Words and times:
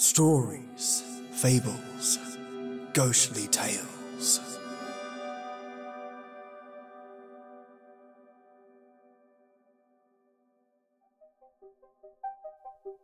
Stories, 0.00 1.02
fables, 1.30 2.18
ghostly 2.94 3.46
tales. 3.48 4.40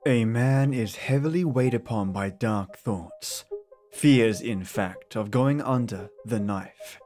A 0.06 0.24
man 0.24 0.72
is 0.72 0.96
heavily 0.96 1.44
weighed 1.44 1.74
upon 1.74 2.12
by 2.12 2.30
dark 2.30 2.78
thoughts, 2.78 3.44
fears, 3.92 4.40
in 4.40 4.65
fact, 4.65 5.17
of 5.17 5.31
going 5.31 5.60
under 5.60 6.08
the 6.24 6.40
knife, 6.40 6.99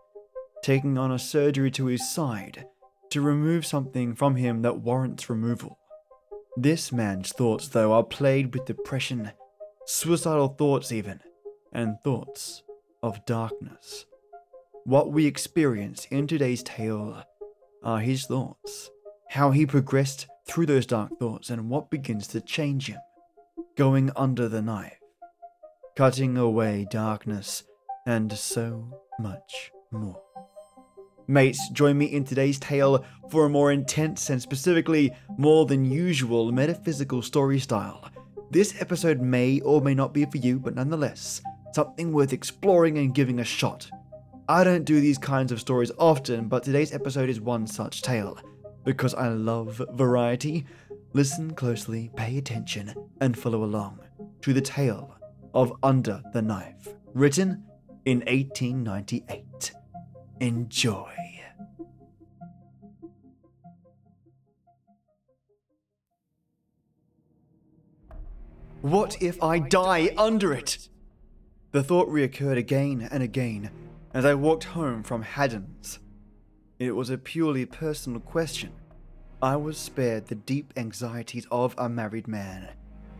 taking 0.62 0.98
on 0.98 1.10
a 1.10 1.18
surgery 1.18 1.72
to 1.72 1.86
his 1.86 2.08
side 2.08 2.64
to 3.10 3.20
remove 3.20 3.66
something 3.66 4.14
from 4.14 4.36
him 4.36 4.62
that 4.62 4.78
warrants 4.78 5.28
removal. 5.28 5.80
This 6.56 6.92
man's 6.92 7.32
thoughts, 7.32 7.66
though, 7.66 7.92
are 7.92 8.04
plagued 8.04 8.54
with 8.54 8.66
depression, 8.66 9.32
suicidal 9.90 10.48
thoughts, 10.48 10.92
even, 10.92 11.20
and 11.72 11.98
thoughts 12.00 12.62
of 13.02 13.24
darkness. 13.26 14.06
What 14.84 15.10
we 15.10 15.26
experience 15.26 16.06
in 16.10 16.26
today's 16.26 16.62
tale 16.62 17.24
are 17.82 17.98
his 18.00 18.24
thoughts, 18.26 18.90
how 19.30 19.50
he 19.50 19.66
progressed 19.66 20.28
through 20.46 20.66
those 20.66 20.86
dark 20.86 21.18
thoughts, 21.18 21.50
and 21.50 21.68
what 21.68 21.90
begins 21.90 22.28
to 22.28 22.40
change 22.40 22.86
him, 22.86 23.00
going 23.76 24.10
under 24.14 24.48
the 24.48 24.62
knife, 24.62 25.00
cutting 25.96 26.38
away 26.38 26.86
darkness, 26.90 27.64
and 28.06 28.32
so 28.32 29.02
much 29.18 29.72
more. 29.90 30.22
Mates, 31.26 31.68
join 31.70 31.98
me 31.98 32.06
in 32.06 32.24
today's 32.24 32.58
tale 32.58 33.04
for 33.28 33.46
a 33.46 33.50
more 33.50 33.72
intense 33.72 34.30
and 34.30 34.40
specifically 34.40 35.12
more 35.36 35.66
than 35.66 35.84
usual 35.84 36.52
metaphysical 36.52 37.22
story 37.22 37.58
style. 37.58 38.08
This 38.52 38.74
episode 38.80 39.20
may 39.20 39.60
or 39.60 39.80
may 39.80 39.94
not 39.94 40.12
be 40.12 40.24
for 40.24 40.38
you, 40.38 40.58
but 40.58 40.74
nonetheless, 40.74 41.40
something 41.72 42.12
worth 42.12 42.32
exploring 42.32 42.98
and 42.98 43.14
giving 43.14 43.38
a 43.38 43.44
shot. 43.44 43.88
I 44.48 44.64
don't 44.64 44.84
do 44.84 45.00
these 45.00 45.18
kinds 45.18 45.52
of 45.52 45.60
stories 45.60 45.92
often, 45.98 46.48
but 46.48 46.64
today's 46.64 46.92
episode 46.92 47.28
is 47.28 47.40
one 47.40 47.68
such 47.68 48.02
tale. 48.02 48.40
Because 48.82 49.14
I 49.14 49.28
love 49.28 49.80
variety, 49.92 50.66
listen 51.12 51.54
closely, 51.54 52.10
pay 52.16 52.38
attention, 52.38 52.92
and 53.20 53.38
follow 53.38 53.62
along 53.62 54.00
to 54.42 54.52
the 54.52 54.60
tale 54.60 55.16
of 55.54 55.72
Under 55.84 56.20
the 56.32 56.42
Knife, 56.42 56.88
written 57.14 57.62
in 58.04 58.18
1898. 58.22 59.72
Enjoy. 60.40 61.29
What 68.82 69.20
if 69.20 69.42
I 69.42 69.58
die 69.58 70.14
under 70.16 70.54
it? 70.54 70.88
The 71.72 71.82
thought 71.82 72.08
reoccurred 72.08 72.56
again 72.56 73.06
and 73.10 73.22
again 73.22 73.70
as 74.14 74.24
I 74.24 74.32
walked 74.32 74.64
home 74.64 75.02
from 75.02 75.20
Haddon's. 75.20 75.98
It 76.78 76.92
was 76.92 77.10
a 77.10 77.18
purely 77.18 77.66
personal 77.66 78.20
question. 78.20 78.72
I 79.42 79.56
was 79.56 79.76
spared 79.76 80.28
the 80.28 80.34
deep 80.34 80.72
anxieties 80.78 81.46
of 81.50 81.74
a 81.76 81.90
married 81.90 82.26
man, 82.26 82.70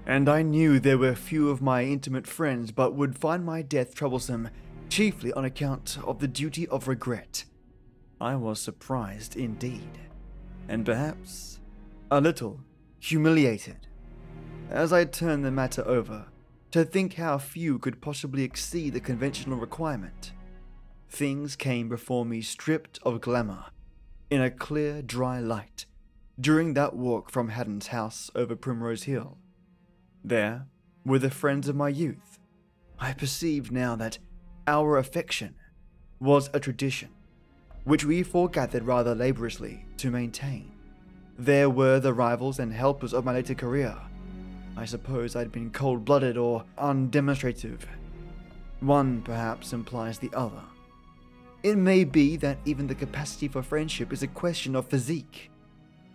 and 0.06 0.30
I 0.30 0.41
knew 0.41 0.80
there 0.80 0.97
were 0.97 1.14
few 1.14 1.50
of 1.50 1.61
my 1.61 1.84
intimate 1.84 2.27
friends 2.27 2.72
but 2.72 2.95
would 2.95 3.19
find 3.19 3.45
my 3.45 3.61
death 3.61 3.95
troublesome, 3.95 4.48
chiefly 4.89 5.30
on 5.34 5.45
account 5.45 5.98
of 6.05 6.20
the 6.20 6.28
duty 6.28 6.67
of 6.69 6.89
regret. 6.89 7.45
I 8.19 8.34
was 8.34 8.61
surprised 8.62 9.36
indeed, 9.36 9.98
and 10.70 10.86
perhaps 10.86 11.61
a 12.11 12.19
little 12.19 12.61
humiliated 12.98 13.89
as 14.70 14.92
I 14.92 15.04
turned 15.04 15.44
the 15.44 15.50
matter 15.50 15.86
over 15.86 16.26
to 16.70 16.84
think 16.84 17.14
how 17.14 17.36
few 17.38 17.78
could 17.78 18.00
possibly 18.00 18.44
exceed 18.44 18.94
the 18.94 19.00
conventional 19.00 19.58
requirement. 19.58 20.32
Things 21.08 21.56
came 21.56 21.88
before 21.88 22.24
me 22.24 22.40
stripped 22.40 23.00
of 23.02 23.20
glamour, 23.20 23.67
in 24.30 24.40
a 24.40 24.50
clear, 24.50 25.02
dry 25.02 25.40
light, 25.40 25.86
during 26.40 26.74
that 26.74 26.95
walk 26.95 27.30
from 27.30 27.48
Haddon's 27.48 27.89
house 27.89 28.30
over 28.36 28.55
Primrose 28.55 29.02
Hill. 29.02 29.39
There 30.22 30.67
were 31.05 31.18
the 31.18 31.30
friends 31.30 31.68
of 31.68 31.74
my 31.74 31.89
youth. 31.89 32.39
I 33.00 33.12
perceived 33.12 33.72
now 33.72 33.96
that 33.96 34.18
our 34.68 34.96
affection 34.98 35.56
was 36.20 36.48
a 36.55 36.61
tradition, 36.61 37.08
which 37.83 38.05
we 38.05 38.22
foregathered 38.22 38.86
rather 38.86 39.14
laboriously 39.16 39.84
to 39.96 40.12
maintain. 40.12 40.70
There 41.36 41.70
were 41.70 41.98
the 41.98 42.14
rivals 42.14 42.61
and 42.61 42.72
helpers 42.72 43.12
of 43.12 43.24
my 43.24 43.33
later 43.33 43.55
career, 43.55 43.96
I 44.80 44.86
suppose 44.86 45.36
I'd 45.36 45.52
been 45.52 45.68
cold 45.68 46.07
blooded 46.07 46.39
or 46.39 46.64
undemonstrative. 46.79 47.80
One 48.80 49.20
perhaps 49.20 49.74
implies 49.74 50.18
the 50.18 50.30
other. 50.33 50.63
It 51.63 51.77
may 51.77 52.05
be 52.05 52.39
that 52.39 52.57
even 52.64 52.86
the 52.86 52.95
capacity 52.95 53.46
for 53.46 53.63
friendship 53.63 54.11
is 54.11 54.23
a 54.23 54.27
question 54.27 54.74
of 54.74 54.86
physique. 54.89 55.51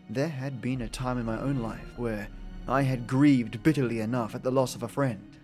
There 0.09 0.29
had 0.29 0.61
been 0.61 0.81
a 0.81 0.89
time 0.89 1.19
in 1.19 1.27
my 1.27 1.39
own 1.39 1.59
life 1.59 1.93
where 1.97 2.27
I 2.67 2.81
had 2.81 3.05
grieved 3.05 3.61
bitterly 3.61 3.99
enough 3.99 4.33
at 4.33 4.41
the 4.41 4.49
loss 4.49 4.73
of 4.73 4.81
a 4.81 4.87
friend. 4.87 5.37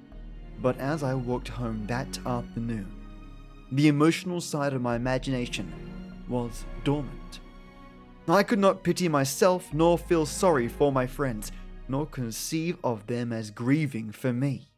But 0.59 0.79
as 0.79 1.03
I 1.03 1.13
walked 1.13 1.49
home 1.49 1.85
that 1.85 2.17
afternoon, 2.25 2.91
the 3.71 3.87
emotional 3.87 4.41
side 4.41 4.73
of 4.73 4.81
my 4.81 4.95
imagination 4.95 5.71
was 6.27 6.65
dormant. 6.83 7.39
I 8.27 8.41
could 8.41 8.59
not 8.59 8.81
pity 8.81 9.07
myself 9.07 9.71
nor 9.75 9.99
feel 9.99 10.25
sorry 10.25 10.67
for 10.67 10.91
my 10.91 11.05
friends 11.05 11.51
nor 11.91 12.05
conceive 12.05 12.77
of 12.83 13.07
them 13.07 13.33
as 13.33 13.51
grieving 13.51 14.11
for 14.11 14.31
me. 14.31 14.71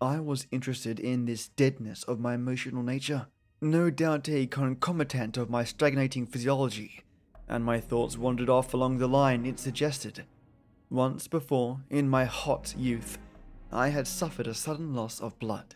I 0.00 0.18
was 0.20 0.46
interested 0.50 0.98
in 0.98 1.26
this 1.26 1.48
deadness 1.48 2.02
of 2.04 2.18
my 2.18 2.34
emotional 2.34 2.82
nature, 2.82 3.26
no 3.60 3.90
doubt 3.90 4.28
a 4.28 4.46
concomitant 4.46 5.36
of 5.36 5.50
my 5.50 5.64
stagnating 5.64 6.26
physiology, 6.26 7.02
and 7.48 7.64
my 7.64 7.78
thoughts 7.78 8.16
wandered 8.16 8.48
off 8.48 8.72
along 8.72 8.98
the 8.98 9.08
line 9.08 9.44
it 9.44 9.58
suggested. 9.58 10.24
Once 10.88 11.28
before, 11.28 11.80
in 11.90 12.08
my 12.08 12.24
hot 12.24 12.74
youth, 12.78 13.18
I 13.70 13.88
had 13.88 14.06
suffered 14.06 14.46
a 14.46 14.54
sudden 14.54 14.94
loss 14.94 15.20
of 15.20 15.38
blood, 15.38 15.74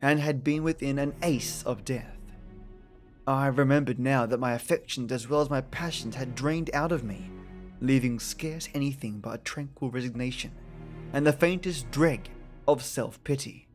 and 0.00 0.18
had 0.18 0.42
been 0.42 0.62
within 0.62 0.98
an 0.98 1.14
ace 1.22 1.62
of 1.64 1.84
death. 1.84 2.16
I 3.26 3.48
remembered 3.48 3.98
now 3.98 4.24
that 4.24 4.40
my 4.40 4.52
affections 4.54 5.12
as 5.12 5.28
well 5.28 5.42
as 5.42 5.50
my 5.50 5.60
passions 5.60 6.14
had 6.14 6.34
drained 6.34 6.70
out 6.72 6.92
of 6.92 7.04
me, 7.04 7.30
leaving 7.80 8.18
scarce 8.18 8.68
anything 8.74 9.20
but 9.20 9.34
a 9.34 9.38
tranquil 9.38 9.90
resignation 9.90 10.52
and 11.12 11.26
the 11.26 11.32
faintest 11.32 11.90
dreg 11.90 12.28
of 12.66 12.82
self 12.82 13.22
pity. 13.24 13.66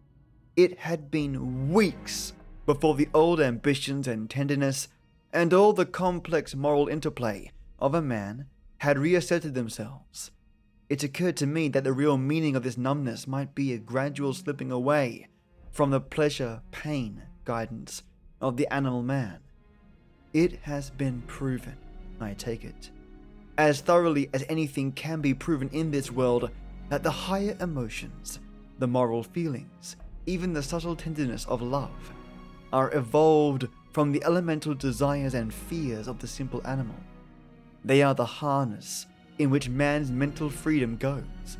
It 0.56 0.80
had 0.80 1.10
been 1.10 1.72
weeks 1.72 2.34
before 2.66 2.96
the 2.96 3.10
old 3.14 3.42
ambitions 3.42 4.08
and 4.08 4.30
tenderness 4.30 4.88
and 5.32 5.54
all 5.54 5.74
the 5.74 5.86
complex 5.86 6.54
moral 6.54 6.88
interplay 6.88 7.52
of 7.80 7.96
a 7.96 8.02
man 8.02 8.46
had 8.78 9.00
reasserted 9.00 9.56
themselves. 9.56 10.32
It 10.90 11.04
occurred 11.04 11.38
to 11.38 11.48
me 11.48 11.70
that 11.70 11.84
the 11.84 11.94
real 11.94 12.18
meaning 12.18 12.56
of 12.56 12.64
this 12.64 12.78
numbness 12.78 13.26
might 13.26 13.56
be 13.56 13.74
a 13.74 13.80
gradual 13.80 14.34
slipping 14.34 14.72
away 14.72 15.28
from 15.72 15.90
the 15.90 16.00
pleasure 16.00 16.62
pain 16.72 17.24
guidance 17.46 18.04
of 18.40 18.58
the 18.58 18.72
animal 18.72 19.02
man. 19.02 19.40
It 20.34 20.60
has 20.64 20.92
been 20.92 21.24
proven, 21.26 21.78
I 22.20 22.34
take 22.34 22.64
it, 22.64 22.92
as 23.58 23.82
thoroughly 23.82 24.30
as 24.34 24.44
anything 24.50 24.92
can 24.92 25.22
be 25.22 25.34
proven 25.34 25.70
in 25.70 25.92
this 25.92 26.12
world 26.12 26.50
that 26.90 27.04
the 27.04 27.12
higher 27.12 27.56
emotions, 27.60 28.40
the 28.80 28.88
moral 28.88 29.24
feelings, 29.24 29.96
even 30.26 30.54
the 30.54 30.64
subtle 30.64 30.96
tenderness 30.96 31.46
of 31.46 31.62
love, 31.62 32.14
are 32.72 32.94
evolved 32.96 33.68
from 33.92 34.12
the 34.12 34.24
elemental 34.24 34.74
desires 34.74 35.36
and 35.36 35.54
fears 35.54 36.08
of 36.08 36.20
the 36.20 36.28
simple 36.28 36.66
animal. 36.66 36.96
They 37.86 38.02
are 38.02 38.16
the 38.16 38.26
harness 38.26 39.06
in 39.38 39.50
which 39.50 39.70
man's 39.70 40.12
mental 40.12 40.50
freedom 40.50 40.98
goes. 40.98 41.58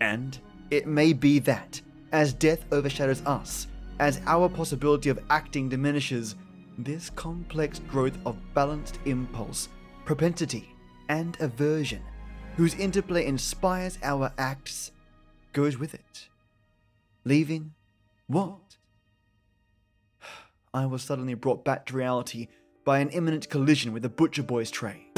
And 0.00 0.38
it 0.70 0.86
may 0.86 1.12
be 1.12 1.38
that, 1.40 1.80
as 2.12 2.32
death 2.32 2.64
overshadows 2.72 3.22
us, 3.26 3.66
as 3.98 4.20
our 4.26 4.48
possibility 4.48 5.08
of 5.08 5.20
acting 5.30 5.68
diminishes, 5.68 6.36
this 6.78 7.10
complex 7.10 7.78
growth 7.78 8.16
of 8.26 8.36
balanced 8.54 8.98
impulse, 9.04 9.68
propensity, 10.04 10.71
and 11.12 11.36
aversion, 11.40 12.00
whose 12.56 12.74
interplay 12.76 13.26
inspires 13.26 13.98
our 14.02 14.32
acts, 14.38 14.92
goes 15.52 15.76
with 15.76 15.92
it. 15.92 16.28
Leaving 17.24 17.74
what? 18.28 18.78
I 20.74 20.86
was 20.86 21.02
suddenly 21.02 21.34
brought 21.34 21.66
back 21.66 21.84
to 21.86 21.96
reality 21.96 22.48
by 22.86 23.00
an 23.00 23.10
imminent 23.10 23.50
collision 23.50 23.92
with 23.92 24.02
the 24.02 24.08
butcher 24.08 24.42
boy's 24.42 24.70
tray. 24.70 25.08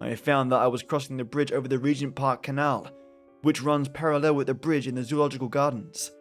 I 0.00 0.14
found 0.14 0.52
that 0.52 0.60
I 0.60 0.68
was 0.68 0.84
crossing 0.84 1.16
the 1.16 1.24
bridge 1.24 1.50
over 1.50 1.66
the 1.66 1.80
Regent 1.80 2.14
Park 2.14 2.44
Canal, 2.44 2.88
which 3.42 3.62
runs 3.62 3.88
parallel 3.88 4.36
with 4.36 4.46
the 4.46 4.54
bridge 4.54 4.86
in 4.86 4.94
the 4.94 5.02
Zoological 5.02 5.48
Gardens. 5.48 6.12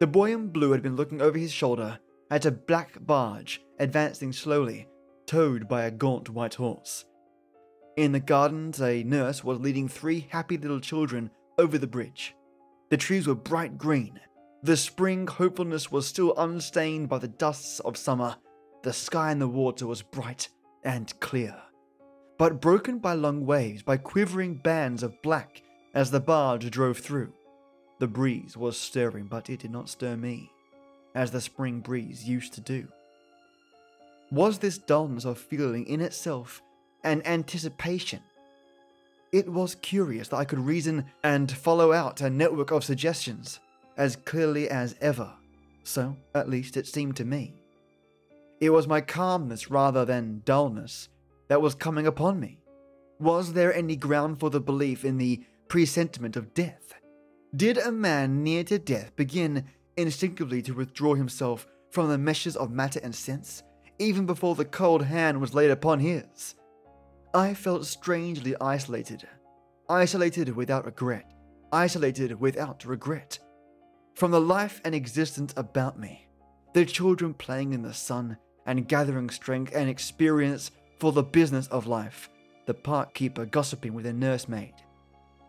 The 0.00 0.08
boy 0.08 0.32
in 0.32 0.48
blue 0.48 0.72
had 0.72 0.82
been 0.82 0.96
looking 0.96 1.22
over 1.22 1.38
his 1.38 1.52
shoulder 1.52 2.00
at 2.32 2.46
a 2.46 2.50
black 2.50 2.96
barge 3.06 3.62
advancing 3.78 4.32
slowly, 4.32 4.88
towed 5.26 5.68
by 5.68 5.84
a 5.84 5.90
gaunt 5.92 6.28
white 6.28 6.54
horse. 6.54 7.04
In 7.98 8.12
the 8.12 8.20
gardens, 8.20 8.80
a 8.80 9.02
nurse 9.02 9.42
was 9.42 9.58
leading 9.58 9.88
three 9.88 10.28
happy 10.30 10.56
little 10.56 10.78
children 10.78 11.32
over 11.58 11.78
the 11.78 11.88
bridge. 11.88 12.36
The 12.90 12.96
trees 12.96 13.26
were 13.26 13.34
bright 13.34 13.76
green. 13.76 14.20
The 14.62 14.76
spring 14.76 15.26
hopefulness 15.26 15.90
was 15.90 16.06
still 16.06 16.32
unstained 16.36 17.08
by 17.08 17.18
the 17.18 17.26
dusts 17.26 17.80
of 17.80 17.96
summer. 17.96 18.36
The 18.84 18.92
sky 18.92 19.32
and 19.32 19.40
the 19.40 19.48
water 19.48 19.84
was 19.88 20.02
bright 20.02 20.48
and 20.84 21.12
clear, 21.18 21.60
but 22.38 22.60
broken 22.60 23.00
by 23.00 23.14
long 23.14 23.44
waves, 23.44 23.82
by 23.82 23.96
quivering 23.96 24.58
bands 24.58 25.02
of 25.02 25.20
black 25.20 25.60
as 25.92 26.12
the 26.12 26.20
barge 26.20 26.70
drove 26.70 26.98
through. 26.98 27.32
The 27.98 28.06
breeze 28.06 28.56
was 28.56 28.78
stirring, 28.78 29.26
but 29.26 29.50
it 29.50 29.58
did 29.58 29.72
not 29.72 29.88
stir 29.88 30.16
me, 30.16 30.52
as 31.16 31.32
the 31.32 31.40
spring 31.40 31.80
breeze 31.80 32.28
used 32.28 32.52
to 32.52 32.60
do. 32.60 32.86
Was 34.30 34.60
this 34.60 34.78
dullness 34.78 35.24
of 35.24 35.36
feeling 35.36 35.84
in 35.86 36.00
itself 36.00 36.62
an 37.04 37.22
anticipation? 37.24 38.20
It 39.30 39.48
was 39.48 39.74
curious 39.74 40.28
that 40.28 40.36
I 40.36 40.44
could 40.44 40.60
reason 40.60 41.04
and 41.22 41.50
follow 41.50 41.92
out 41.92 42.20
a 42.20 42.30
network 42.30 42.70
of 42.70 42.84
suggestions 42.84 43.60
as 43.96 44.16
clearly 44.16 44.70
as 44.70 44.96
ever. 45.00 45.32
So, 45.84 46.16
at 46.34 46.48
least, 46.48 46.76
it 46.76 46.86
seemed 46.86 47.16
to 47.16 47.24
me. 47.24 47.54
It 48.60 48.70
was 48.70 48.88
my 48.88 49.00
calmness 49.00 49.70
rather 49.70 50.04
than 50.04 50.42
dullness 50.44 51.08
that 51.48 51.62
was 51.62 51.74
coming 51.74 52.06
upon 52.06 52.40
me. 52.40 52.58
Was 53.20 53.52
there 53.52 53.74
any 53.74 53.96
ground 53.96 54.40
for 54.40 54.50
the 54.50 54.60
belief 54.60 55.04
in 55.04 55.18
the 55.18 55.42
presentiment 55.68 56.36
of 56.36 56.54
death? 56.54 56.94
Did 57.54 57.78
a 57.78 57.90
man 57.90 58.42
near 58.42 58.64
to 58.64 58.78
death 58.78 59.16
begin 59.16 59.64
instinctively 59.96 60.62
to 60.62 60.74
withdraw 60.74 61.14
himself 61.14 61.66
from 61.90 62.08
the 62.08 62.18
meshes 62.18 62.56
of 62.56 62.70
matter 62.70 63.00
and 63.02 63.14
sense, 63.14 63.62
even 63.98 64.26
before 64.26 64.54
the 64.54 64.64
cold 64.64 65.02
hand 65.02 65.40
was 65.40 65.54
laid 65.54 65.70
upon 65.70 66.00
his? 66.00 66.54
I 67.38 67.54
felt 67.54 67.86
strangely 67.86 68.56
isolated. 68.60 69.28
Isolated 69.88 70.56
without 70.56 70.86
regret. 70.86 71.30
Isolated 71.70 72.40
without 72.40 72.84
regret. 72.84 73.38
From 74.16 74.32
the 74.32 74.40
life 74.40 74.80
and 74.84 74.92
existence 74.92 75.54
about 75.56 76.00
me, 76.00 76.26
the 76.74 76.84
children 76.84 77.32
playing 77.34 77.74
in 77.74 77.82
the 77.82 77.94
sun 77.94 78.38
and 78.66 78.88
gathering 78.88 79.30
strength 79.30 79.72
and 79.72 79.88
experience 79.88 80.72
for 80.98 81.12
the 81.12 81.22
business 81.22 81.68
of 81.68 81.86
life, 81.86 82.28
the 82.66 82.74
park 82.74 83.14
keeper 83.14 83.46
gossiping 83.46 83.94
with 83.94 84.06
a 84.06 84.12
nursemaid, 84.12 84.74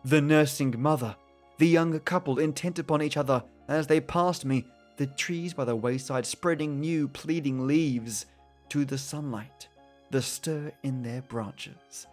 the 0.04 0.20
nursing 0.20 0.72
mother, 0.80 1.16
the 1.58 1.66
young 1.66 1.98
couple 1.98 2.38
intent 2.38 2.78
upon 2.78 3.02
each 3.02 3.16
other 3.16 3.42
as 3.66 3.88
they 3.88 4.00
passed 4.00 4.44
me, 4.44 4.64
the 4.96 5.08
trees 5.08 5.54
by 5.54 5.64
the 5.64 5.74
wayside 5.74 6.24
spreading 6.24 6.78
new 6.78 7.08
pleading 7.08 7.66
leaves 7.66 8.26
to 8.68 8.84
the 8.84 8.96
sunlight 8.96 9.66
the 10.10 10.22
stir 10.22 10.72
in 10.82 11.02
their 11.02 11.22
branches. 11.22 12.06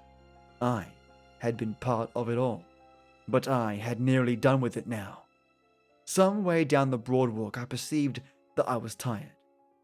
I 0.62 0.86
had 1.40 1.58
been 1.58 1.76
part 1.76 2.10
of 2.16 2.30
it 2.30 2.38
all, 2.38 2.64
but 3.28 3.48
I 3.48 3.76
had 3.76 4.00
nearly 4.00 4.36
done 4.36 4.62
with 4.62 4.78
it 4.78 4.88
now. 4.88 5.24
Some 6.06 6.44
way 6.44 6.64
down 6.64 6.90
the 6.90 6.98
broad 6.98 7.30
walk, 7.30 7.58
I 7.58 7.66
perceived 7.66 8.22
that 8.56 8.70
I 8.70 8.78
was 8.78 8.96
tired, 8.96 9.34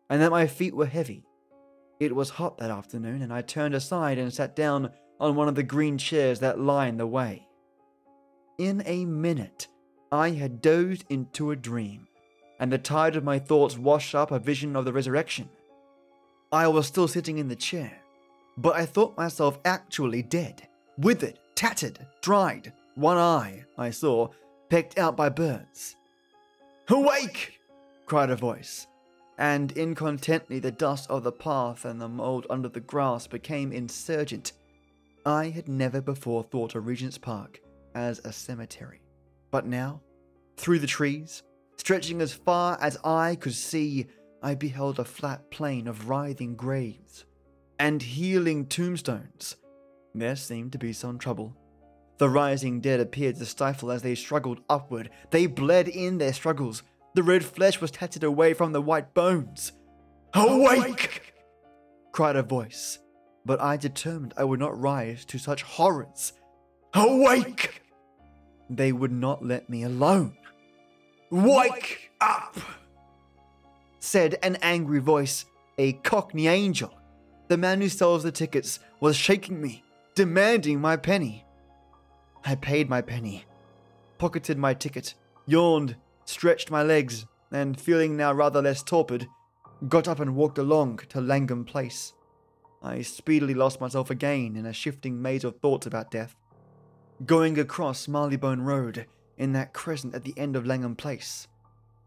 and 0.09 0.21
that 0.21 0.31
my 0.31 0.47
feet 0.47 0.75
were 0.75 0.85
heavy. 0.85 1.25
It 1.99 2.15
was 2.15 2.31
hot 2.31 2.57
that 2.57 2.71
afternoon, 2.71 3.21
and 3.21 3.33
I 3.33 3.41
turned 3.41 3.75
aside 3.75 4.17
and 4.17 4.33
sat 4.33 4.55
down 4.55 4.91
on 5.19 5.35
one 5.35 5.47
of 5.47 5.55
the 5.55 5.63
green 5.63 5.97
chairs 5.97 6.39
that 6.39 6.59
lined 6.59 6.99
the 6.99 7.07
way. 7.07 7.47
In 8.57 8.83
a 8.85 9.05
minute, 9.05 9.67
I 10.11 10.31
had 10.31 10.61
dozed 10.61 11.05
into 11.09 11.51
a 11.51 11.55
dream, 11.55 12.07
and 12.59 12.71
the 12.71 12.77
tide 12.77 13.15
of 13.15 13.23
my 13.23 13.39
thoughts 13.39 13.77
washed 13.77 14.13
up 14.13 14.31
a 14.31 14.39
vision 14.39 14.75
of 14.75 14.85
the 14.85 14.93
resurrection. 14.93 15.49
I 16.51 16.67
was 16.67 16.85
still 16.85 17.07
sitting 17.07 17.39
in 17.39 17.47
the 17.47 17.55
chair, 17.55 18.02
but 18.57 18.75
I 18.75 18.85
thought 18.85 19.17
myself 19.17 19.59
actually 19.65 20.21
dead, 20.21 20.67
withered, 20.97 21.39
tattered, 21.55 22.05
dried, 22.21 22.73
one 22.95 23.17
eye, 23.17 23.65
I 23.77 23.89
saw, 23.89 24.29
pecked 24.69 24.97
out 24.97 25.15
by 25.15 25.29
birds. 25.29 25.95
Awake! 26.89 27.59
cried 28.05 28.29
a 28.29 28.35
voice, 28.35 28.87
and 29.37 29.71
incontently 29.71 30.59
the 30.59 30.71
dust 30.71 31.09
of 31.09 31.23
the 31.23 31.31
path 31.31 31.85
and 31.85 31.99
the 31.99 32.09
mould 32.09 32.45
under 32.49 32.69
the 32.69 32.79
grass 32.79 33.25
became 33.25 33.71
insurgent. 33.71 34.53
I 35.25 35.49
had 35.49 35.67
never 35.67 36.01
before 36.01 36.43
thought 36.43 36.75
of 36.75 36.85
Regent's 36.85 37.17
Park 37.17 37.61
as 37.95 38.19
a 38.19 38.33
cemetery, 38.33 39.01
but 39.51 39.65
now, 39.65 40.01
through 40.57 40.79
the 40.79 40.87
trees, 40.87 41.41
stretching 41.77 42.21
as 42.21 42.33
far 42.33 42.77
as 42.81 42.97
I 43.03 43.35
could 43.35 43.53
see, 43.53 44.07
I 44.43 44.55
beheld 44.55 44.99
a 44.99 45.05
flat 45.05 45.49
plain 45.49 45.87
of 45.87 46.09
writhing 46.09 46.55
graves 46.55 47.25
and 47.83 48.01
heeling 48.01 48.65
tombstones. 48.65 49.57
There 50.15 50.37
seemed 50.37 50.71
to 50.71 50.77
be 50.77 50.93
some 50.93 51.19
trouble. 51.19 51.53
The 52.17 52.29
rising 52.29 52.79
dead 52.79 53.01
appeared 53.01 53.35
to 53.35 53.45
stifle 53.45 53.91
as 53.91 54.01
they 54.01 54.15
struggled 54.15 54.61
upward. 54.69 55.09
They 55.31 55.47
bled 55.47 55.89
in 55.89 56.17
their 56.17 56.31
struggles. 56.31 56.81
The 57.13 57.23
red 57.23 57.43
flesh 57.43 57.81
was 57.81 57.91
tattered 57.91 58.23
away 58.23 58.53
from 58.53 58.71
the 58.71 58.81
white 58.81 59.13
bones. 59.13 59.73
Awake! 60.33 61.33
cried 62.13 62.37
a 62.37 62.41
voice, 62.41 62.99
but 63.45 63.59
I 63.59 63.75
determined 63.75 64.33
I 64.37 64.45
would 64.45 64.61
not 64.61 64.79
rise 64.79 65.25
to 65.25 65.37
such 65.37 65.63
horrors. 65.63 66.31
Awake! 66.93 67.81
They 68.69 68.93
would 68.93 69.11
not 69.11 69.43
let 69.43 69.69
me 69.69 69.83
alone. 69.83 70.37
Wake 71.29 72.11
up! 72.21 72.57
said 73.99 74.37
an 74.41 74.55
angry 74.61 74.99
voice, 74.99 75.43
a 75.77 75.91
cockney 75.91 76.47
angel. 76.47 76.97
The 77.53 77.57
man 77.57 77.81
who 77.81 77.89
sells 77.89 78.23
the 78.23 78.31
tickets 78.31 78.79
was 78.99 79.15
shaking 79.15 79.61
me, 79.61 79.83
demanding 80.15 80.81
my 80.81 80.97
penny. 80.97 81.45
I 82.43 82.55
paid 82.55 82.89
my 82.89 82.99
penny, 82.99 83.45
pocketed 84.17 84.57
my 84.57 84.73
ticket, 84.73 85.13
yawned, 85.45 85.95
stretched 86.25 86.71
my 86.71 86.81
legs, 86.81 87.27
and 87.51 87.79
feeling 87.79 88.17
now 88.17 88.33
rather 88.33 88.59
less 88.59 88.81
torpid, 88.81 89.27
got 89.87 90.07
up 90.07 90.19
and 90.19 90.35
walked 90.35 90.57
along 90.57 91.01
to 91.09 91.21
Langham 91.21 91.63
Place. 91.63 92.13
I 92.81 93.03
speedily 93.03 93.53
lost 93.53 93.79
myself 93.79 94.09
again 94.09 94.55
in 94.55 94.65
a 94.65 94.73
shifting 94.73 95.21
maze 95.21 95.43
of 95.43 95.59
thoughts 95.59 95.85
about 95.85 96.09
death. 96.09 96.35
Going 97.23 97.59
across 97.59 98.07
Marylebone 98.07 98.61
Road, 98.61 99.05
in 99.37 99.53
that 99.53 99.73
crescent 99.73 100.15
at 100.15 100.23
the 100.23 100.33
end 100.37 100.55
of 100.55 100.65
Langham 100.65 100.95
Place, 100.95 101.47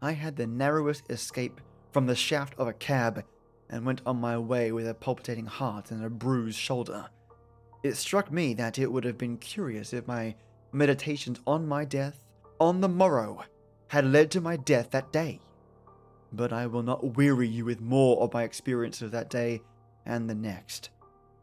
I 0.01 0.11
had 0.11 0.35
the 0.35 0.45
narrowest 0.45 1.09
escape 1.09 1.61
from 1.93 2.05
the 2.05 2.15
shaft 2.15 2.53
of 2.57 2.67
a 2.67 2.73
cab 2.73 3.23
and 3.69 3.85
went 3.85 4.01
on 4.05 4.21
my 4.21 4.37
way 4.37 4.71
with 4.71 4.87
a 4.87 4.93
palpitating 4.93 5.45
heart 5.45 5.91
and 5.91 6.03
a 6.03 6.09
bruised 6.09 6.59
shoulder. 6.59 7.07
It 7.83 7.95
struck 7.95 8.31
me 8.31 8.53
that 8.55 8.79
it 8.79 8.91
would 8.91 9.03
have 9.03 9.17
been 9.17 9.37
curious 9.37 9.93
if 9.93 10.07
my 10.07 10.35
meditations 10.71 11.39
on 11.45 11.67
my 11.67 11.85
death, 11.85 12.23
on 12.59 12.81
the 12.81 12.89
morrow, 12.89 13.43
had 13.89 14.05
led 14.05 14.31
to 14.31 14.41
my 14.41 14.57
death 14.57 14.91
that 14.91 15.11
day. 15.11 15.39
But 16.33 16.51
I 16.51 16.67
will 16.67 16.83
not 16.83 17.15
weary 17.15 17.47
you 17.47 17.65
with 17.65 17.79
more 17.79 18.21
of 18.21 18.33
my 18.33 18.43
experiences 18.43 19.03
of 19.03 19.11
that 19.11 19.29
day 19.29 19.61
and 20.05 20.29
the 20.29 20.35
next. 20.35 20.89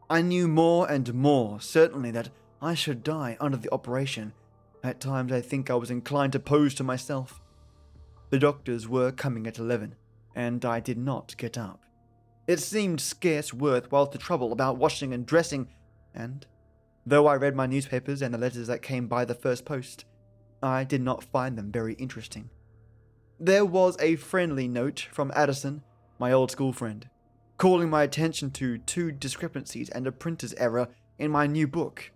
I 0.09 0.21
knew 0.21 0.47
more 0.47 0.89
and 0.89 1.11
more, 1.13 1.59
certainly, 1.61 2.11
that 2.11 2.29
I 2.61 2.75
should 2.75 3.03
die 3.03 3.37
under 3.39 3.57
the 3.57 3.73
operation. 3.73 4.33
At 4.83 4.99
times 4.99 5.31
I 5.31 5.41
think 5.41 5.69
I 5.69 5.75
was 5.75 5.89
inclined 5.89 6.33
to 6.33 6.39
pose 6.39 6.75
to 6.75 6.83
myself. 6.83 7.41
The 8.29 8.37
doctors 8.37 8.87
were 8.87 9.11
coming 9.11 9.47
at 9.47 9.57
eleven, 9.57 9.95
and 10.35 10.63
I 10.65 10.79
did 10.79 10.97
not 10.97 11.35
get 11.37 11.57
up. 11.57 11.84
It 12.47 12.59
seemed 12.59 13.01
scarce 13.01 13.53
worth 13.53 13.91
while 13.91 14.07
to 14.07 14.17
trouble 14.17 14.51
about 14.51 14.77
washing 14.77 15.13
and 15.13 15.25
dressing, 15.25 15.67
and, 16.13 16.45
though 17.05 17.25
I 17.25 17.35
read 17.35 17.55
my 17.55 17.65
newspapers 17.65 18.21
and 18.21 18.33
the 18.33 18.37
letters 18.37 18.67
that 18.67 18.83
came 18.83 19.07
by 19.07 19.25
the 19.25 19.33
first 19.33 19.65
post, 19.65 20.05
I 20.61 20.83
did 20.83 21.01
not 21.01 21.23
find 21.23 21.57
them 21.57 21.71
very 21.71 21.95
interesting. 21.95 22.49
There 23.39 23.65
was 23.65 23.97
a 23.99 24.15
friendly 24.15 24.67
note 24.67 25.07
from 25.11 25.31
Addison, 25.35 25.83
my 26.19 26.31
old 26.31 26.51
school 26.51 26.71
friend, 26.71 27.09
calling 27.57 27.89
my 27.89 28.03
attention 28.03 28.51
to 28.51 28.77
two 28.77 29.11
discrepancies 29.11 29.89
and 29.89 30.05
a 30.05 30.11
printer's 30.11 30.53
error 30.53 30.89
in 31.17 31.31
my 31.31 31.47
new 31.47 31.67
book, 31.67 32.11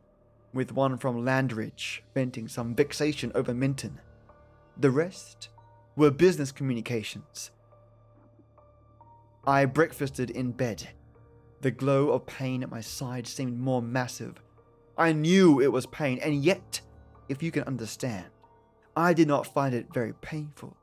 with 0.53 0.71
one 0.73 0.97
from 0.97 1.25
Langridge 1.25 2.03
venting 2.13 2.47
some 2.47 2.75
vexation 2.75 3.31
over 3.33 3.53
Minton. 3.53 3.99
The 4.77 4.91
rest 4.91 5.49
were 5.95 6.11
business 6.11 6.51
communications 6.51 7.51
I 9.47 9.65
breakfasted 9.65 10.29
in 10.29 10.51
bed. 10.51 10.89
The 11.61 11.71
glow 11.71 12.09
of 12.09 12.25
pain 12.25 12.63
at 12.63 12.71
my 12.71 12.81
side 12.81 13.25
seemed 13.27 13.59
more 13.59 13.81
massive. 13.81 14.35
I 14.97 15.13
knew 15.13 15.61
it 15.61 15.71
was 15.71 15.85
pain, 15.85 16.19
and 16.21 16.43
yet, 16.43 16.81
if 17.29 17.41
you 17.41 17.51
can 17.51 17.63
understand, 17.63 18.27
I 18.95 19.13
did 19.13 19.27
not 19.27 19.53
find 19.53 19.73
it 19.73 19.93
very 19.93 20.13
painful. 20.13 20.75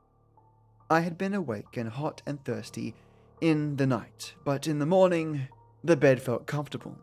I 0.89 1.01
had 1.01 1.17
been 1.17 1.33
awake 1.33 1.77
and 1.77 1.89
hot 1.89 2.21
and 2.25 2.43
thirsty 2.43 2.95
in 3.41 3.75
the 3.75 3.85
night, 3.85 4.33
but 4.43 4.65
in 4.67 4.79
the 4.79 4.85
morning, 4.85 5.47
the 5.83 5.97
bed 5.97 6.21
felt 6.21 6.47
comfortable. 6.47 6.97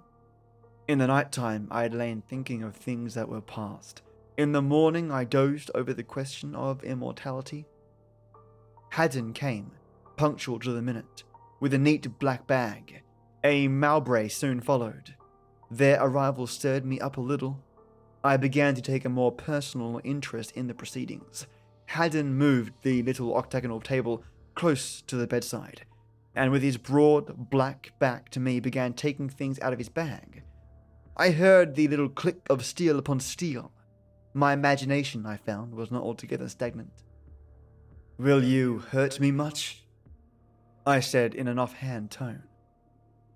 In 0.89 0.99
the 0.99 1.07
night 1.07 1.31
time, 1.31 1.69
I 1.71 1.83
had 1.83 1.95
lain 1.95 2.23
thinking 2.29 2.63
of 2.63 2.75
things 2.75 3.15
that 3.15 3.29
were 3.29 3.41
past. 3.41 4.03
In 4.37 4.53
the 4.53 4.63
morning, 4.63 5.13
I 5.13 5.25
dozed 5.25 5.71
over 5.75 5.95
the 5.95 6.03
question 6.03 6.55
of 6.55 6.83
immortality. 6.83 7.67
Haddon 8.91 9.33
came, 9.33 9.71
punctual 10.17 10.59
to 10.59 10.73
the 10.73 10.83
minute 10.83 11.25
with 11.65 11.73
a 11.73 11.79
neat 11.79 12.19
black 12.19 12.47
bag. 12.47 13.01
A 13.43 13.69
Mowbray 13.69 14.29
soon 14.29 14.61
followed. 14.61 15.15
Their 15.71 15.99
arrival 15.99 16.47
stirred 16.47 16.85
me 16.85 17.01
up 17.01 17.17
a 17.17 17.23
little. 17.23 17.59
I 18.23 18.37
began 18.37 18.75
to 18.75 18.83
take 18.83 19.07
a 19.07 19.09
more 19.09 19.33
personal 19.33 19.99
interest 20.05 20.51
in 20.51 20.67
the 20.67 20.75
proceedings. 20.75 21.47
Haddon 21.87 22.35
moved 22.35 22.75
the 22.83 23.03
little 23.03 23.35
octagonal 23.35 23.81
table 23.81 24.23
close 24.55 25.01
to 25.07 25.17
the 25.17 25.27
bedside, 25.27 25.87
and 26.35 26.53
with 26.53 26.63
his 26.63 26.77
broad 26.77 27.49
black 27.49 27.93
back 27.99 28.29
to 28.33 28.41
me 28.41 28.61
began 28.61 28.93
taking 28.93 29.31
things 29.31 29.59
out 29.61 29.73
of 29.73 29.79
his 29.79 29.89
bag. 29.89 30.43
I 31.17 31.31
heard 31.31 31.77
the 31.77 31.89
little 31.89 32.11
click 32.11 32.43
of 32.51 32.63
steel 32.63 32.99
upon 32.99 33.21
steel. 33.21 33.73
My 34.35 34.53
imagination, 34.53 35.25
I 35.25 35.39
found, 35.39 35.75
was 35.75 35.91
not 35.91 36.03
altogether 36.03 36.51
stagnant. 36.51 36.93
Will 38.19 38.45
you 38.45 38.81
hurt 38.81 39.19
me 39.19 39.31
much? 39.31 39.84
I 40.87 41.01
said 41.01 41.35
in 41.35 41.49
an 41.49 41.59
offhand 41.59 42.11
tone. 42.11 42.43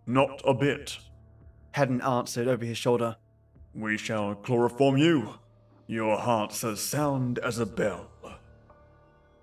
Not 0.06 0.42
a 0.44 0.54
bit. 0.54 0.98
Haddon 1.72 2.00
answered 2.02 2.48
over 2.48 2.64
his 2.64 2.76
shoulder. 2.78 3.16
We 3.74 3.96
shall 3.96 4.34
chloroform 4.34 4.96
you. 4.96 5.34
Your 5.86 6.18
heart's 6.18 6.62
as 6.64 6.80
sound 6.80 7.38
as 7.38 7.58
a 7.58 7.66
bell. 7.66 8.10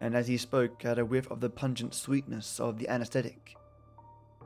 And 0.02 0.16
as 0.16 0.28
he 0.28 0.38
spoke, 0.38 0.86
I 0.86 0.90
had 0.90 1.00
a 1.00 1.06
whiff 1.06 1.32
of 1.32 1.40
the 1.40 1.50
pungent 1.50 1.94
sweetness 1.96 2.60
of 2.60 2.78
the 2.78 2.88
anesthetic. 2.90 3.56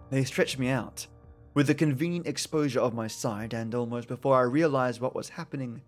They 0.10 0.24
stretched 0.24 0.58
me 0.58 0.70
out, 0.70 1.06
with 1.54 1.68
the 1.68 1.75
convenient 1.75 2.28
exposure 2.28 2.80
of 2.80 2.94
my 2.94 3.08
side, 3.08 3.54
and 3.54 3.75
almost 3.75 4.08
before 4.08 4.38
I 4.38 4.44
realized 4.44 5.01
what 5.01 5.16
was 5.16 5.30
happening, 5.30 5.82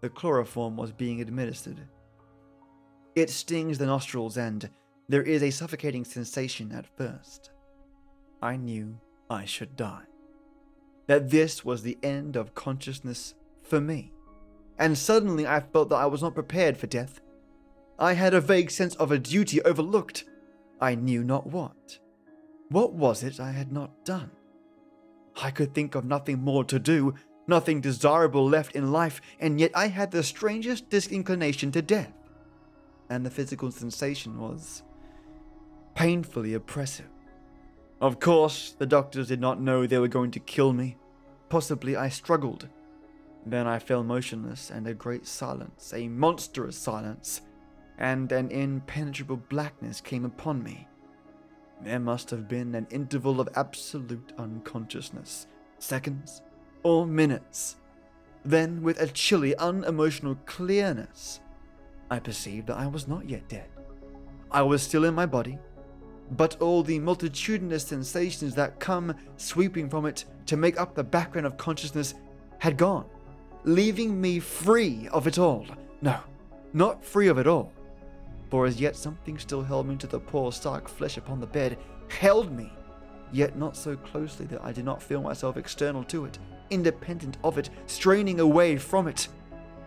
the 0.00 0.08
chloroform 0.08 0.76
was 0.76 0.92
being 0.92 1.20
administered. 1.20 1.80
It 3.16 3.30
stings 3.30 3.78
the 3.78 3.86
nostrils, 3.86 4.36
and 4.36 4.70
there 5.08 5.22
is 5.22 5.42
a 5.42 5.50
suffocating 5.50 6.04
sensation 6.04 6.72
at 6.72 6.86
first. 6.96 7.50
I 8.42 8.56
knew 8.56 8.98
I 9.30 9.44
should 9.44 9.76
die. 9.76 10.04
That 11.06 11.30
this 11.30 11.64
was 11.64 11.82
the 11.82 11.98
end 12.02 12.36
of 12.36 12.54
consciousness 12.54 13.34
for 13.62 13.80
me. 13.80 14.12
And 14.78 14.98
suddenly 14.98 15.46
I 15.46 15.60
felt 15.60 15.88
that 15.90 15.96
I 15.96 16.06
was 16.06 16.22
not 16.22 16.34
prepared 16.34 16.76
for 16.76 16.86
death. 16.86 17.20
I 17.98 18.12
had 18.12 18.34
a 18.34 18.40
vague 18.40 18.70
sense 18.70 18.94
of 18.96 19.10
a 19.10 19.18
duty 19.18 19.62
overlooked. 19.62 20.24
I 20.80 20.94
knew 20.94 21.24
not 21.24 21.46
what. 21.46 21.98
What 22.68 22.92
was 22.92 23.22
it 23.22 23.40
I 23.40 23.52
had 23.52 23.72
not 23.72 24.04
done? 24.04 24.30
I 25.40 25.50
could 25.50 25.74
think 25.74 25.94
of 25.94 26.04
nothing 26.04 26.40
more 26.40 26.64
to 26.64 26.78
do, 26.78 27.14
nothing 27.46 27.80
desirable 27.80 28.46
left 28.46 28.74
in 28.74 28.90
life, 28.92 29.20
and 29.38 29.60
yet 29.60 29.70
I 29.74 29.86
had 29.86 30.10
the 30.10 30.22
strangest 30.22 30.90
disinclination 30.90 31.70
to 31.72 31.82
death. 31.82 32.12
And 33.08 33.24
the 33.24 33.30
physical 33.30 33.70
sensation 33.70 34.40
was 34.40 34.82
painfully 35.96 36.52
oppressive. 36.52 37.08
Of 38.02 38.20
course, 38.20 38.76
the 38.78 38.86
doctors 38.86 39.28
did 39.28 39.40
not 39.40 39.62
know 39.62 39.86
they 39.86 39.98
were 39.98 40.06
going 40.06 40.30
to 40.32 40.40
kill 40.40 40.74
me. 40.74 40.98
Possibly 41.48 41.96
I 41.96 42.10
struggled. 42.10 42.68
Then 43.46 43.66
I 43.66 43.78
fell 43.78 44.04
motionless, 44.04 44.70
and 44.70 44.86
a 44.86 44.92
great 44.92 45.26
silence, 45.26 45.94
a 45.94 46.06
monstrous 46.08 46.76
silence, 46.76 47.40
and 47.96 48.30
an 48.30 48.50
impenetrable 48.50 49.38
blackness 49.38 50.02
came 50.02 50.26
upon 50.26 50.62
me. 50.62 50.86
There 51.82 52.00
must 52.00 52.28
have 52.30 52.46
been 52.46 52.74
an 52.74 52.86
interval 52.90 53.40
of 53.40 53.48
absolute 53.56 54.32
unconsciousness, 54.36 55.46
seconds 55.78 56.42
or 56.82 57.06
minutes. 57.06 57.76
Then, 58.44 58.82
with 58.82 59.00
a 59.00 59.06
chilly, 59.06 59.56
unemotional 59.56 60.36
clearness, 60.44 61.40
I 62.10 62.18
perceived 62.18 62.66
that 62.66 62.76
I 62.76 62.86
was 62.86 63.08
not 63.08 63.30
yet 63.30 63.48
dead. 63.48 63.68
I 64.50 64.62
was 64.62 64.82
still 64.82 65.04
in 65.04 65.14
my 65.14 65.26
body, 65.26 65.58
but 66.32 66.60
all 66.60 66.82
the 66.82 66.98
multitudinous 66.98 67.86
sensations 67.86 68.54
that 68.54 68.80
come 68.80 69.14
sweeping 69.36 69.88
from 69.88 70.06
it 70.06 70.24
to 70.46 70.56
make 70.56 70.80
up 70.80 70.94
the 70.94 71.04
background 71.04 71.46
of 71.46 71.56
consciousness 71.56 72.14
had 72.58 72.76
gone, 72.76 73.06
leaving 73.64 74.20
me 74.20 74.38
free 74.38 75.08
of 75.12 75.26
it 75.26 75.38
all. 75.38 75.66
No, 76.00 76.18
not 76.72 77.04
free 77.04 77.28
of 77.28 77.38
it 77.38 77.46
all, 77.46 77.72
for 78.50 78.66
as 78.66 78.80
yet 78.80 78.96
something 78.96 79.38
still 79.38 79.62
held 79.62 79.86
me 79.86 79.96
to 79.96 80.06
the 80.06 80.20
poor 80.20 80.52
stark 80.52 80.88
flesh 80.88 81.16
upon 81.16 81.40
the 81.40 81.46
bed, 81.46 81.78
held 82.08 82.52
me, 82.52 82.72
yet 83.32 83.56
not 83.56 83.76
so 83.76 83.96
closely 83.96 84.46
that 84.46 84.64
I 84.64 84.72
did 84.72 84.84
not 84.84 85.02
feel 85.02 85.22
myself 85.22 85.56
external 85.56 86.04
to 86.04 86.24
it, 86.24 86.38
independent 86.70 87.36
of 87.44 87.58
it, 87.58 87.70
straining 87.86 88.40
away 88.40 88.76
from 88.76 89.08
it. 89.08 89.28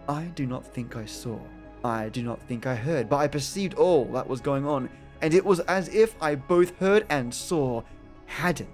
I 0.08 0.26
do 0.36 0.46
not 0.46 0.66
think 0.66 0.96
I 0.96 1.06
saw, 1.06 1.40
I 1.84 2.10
do 2.10 2.24
not 2.24 2.42
think 2.44 2.66
I 2.66 2.76
heard, 2.76 3.10
but 3.10 3.18
I 3.18 3.28
perceived 3.28 3.76
all 3.76 4.06
that 4.14 4.28
was 4.28 4.42
going 4.42 4.66
on, 4.66 4.90
and 5.22 5.34
it 5.34 5.46
was 5.46 5.60
as 5.62 5.88
if 5.90 6.16
I 6.22 6.36
both 6.36 6.78
heard 6.78 7.06
and 7.10 7.34
saw. 7.34 7.84
Haddon 8.26 8.68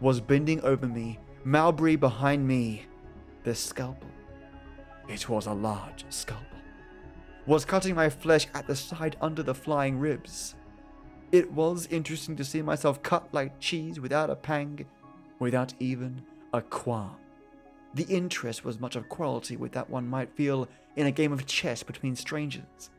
was 0.00 0.20
bending 0.20 0.60
over 0.62 0.86
me, 0.86 1.18
Mowbray 1.44 1.96
behind 1.96 2.46
me. 2.46 2.86
The 3.44 3.54
scalpel, 3.54 4.08
it 5.08 5.28
was 5.28 5.46
a 5.46 5.52
large 5.52 6.04
scalpel, 6.10 6.58
was 7.46 7.64
cutting 7.64 7.96
my 7.96 8.08
flesh 8.08 8.46
at 8.54 8.66
the 8.66 8.76
side 8.76 9.16
under 9.20 9.42
the 9.42 9.54
flying 9.54 9.98
ribs. 9.98 10.54
It 11.32 11.50
was 11.50 11.86
interesting 11.86 12.36
to 12.36 12.44
see 12.44 12.62
myself 12.62 13.02
cut 13.02 13.26
like 13.32 13.58
cheese 13.58 13.98
without 13.98 14.30
a 14.30 14.36
pang, 14.36 14.84
without 15.38 15.74
even 15.80 16.22
a 16.52 16.60
qualm. 16.60 17.16
The 17.94 18.04
interest 18.04 18.64
was 18.64 18.78
much 18.78 18.96
of 18.96 19.08
quality 19.08 19.56
with 19.56 19.72
that 19.72 19.90
one 19.90 20.08
might 20.08 20.36
feel 20.36 20.68
in 20.96 21.06
a 21.06 21.10
game 21.10 21.32
of 21.32 21.46
chess 21.46 21.82
between 21.82 22.14
strangers. 22.14 22.90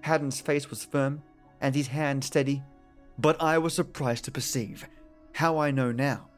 Haddon's 0.00 0.40
face 0.40 0.68
was 0.70 0.84
firm, 0.84 1.22
and 1.60 1.74
his 1.74 1.88
hand 1.88 2.24
steady, 2.24 2.62
but 3.18 3.40
I 3.40 3.58
was 3.58 3.74
surprised 3.74 4.24
to 4.24 4.30
perceive, 4.30 4.86
how 5.32 5.58
I 5.58 5.70
know 5.70 5.92
now, 5.92 6.28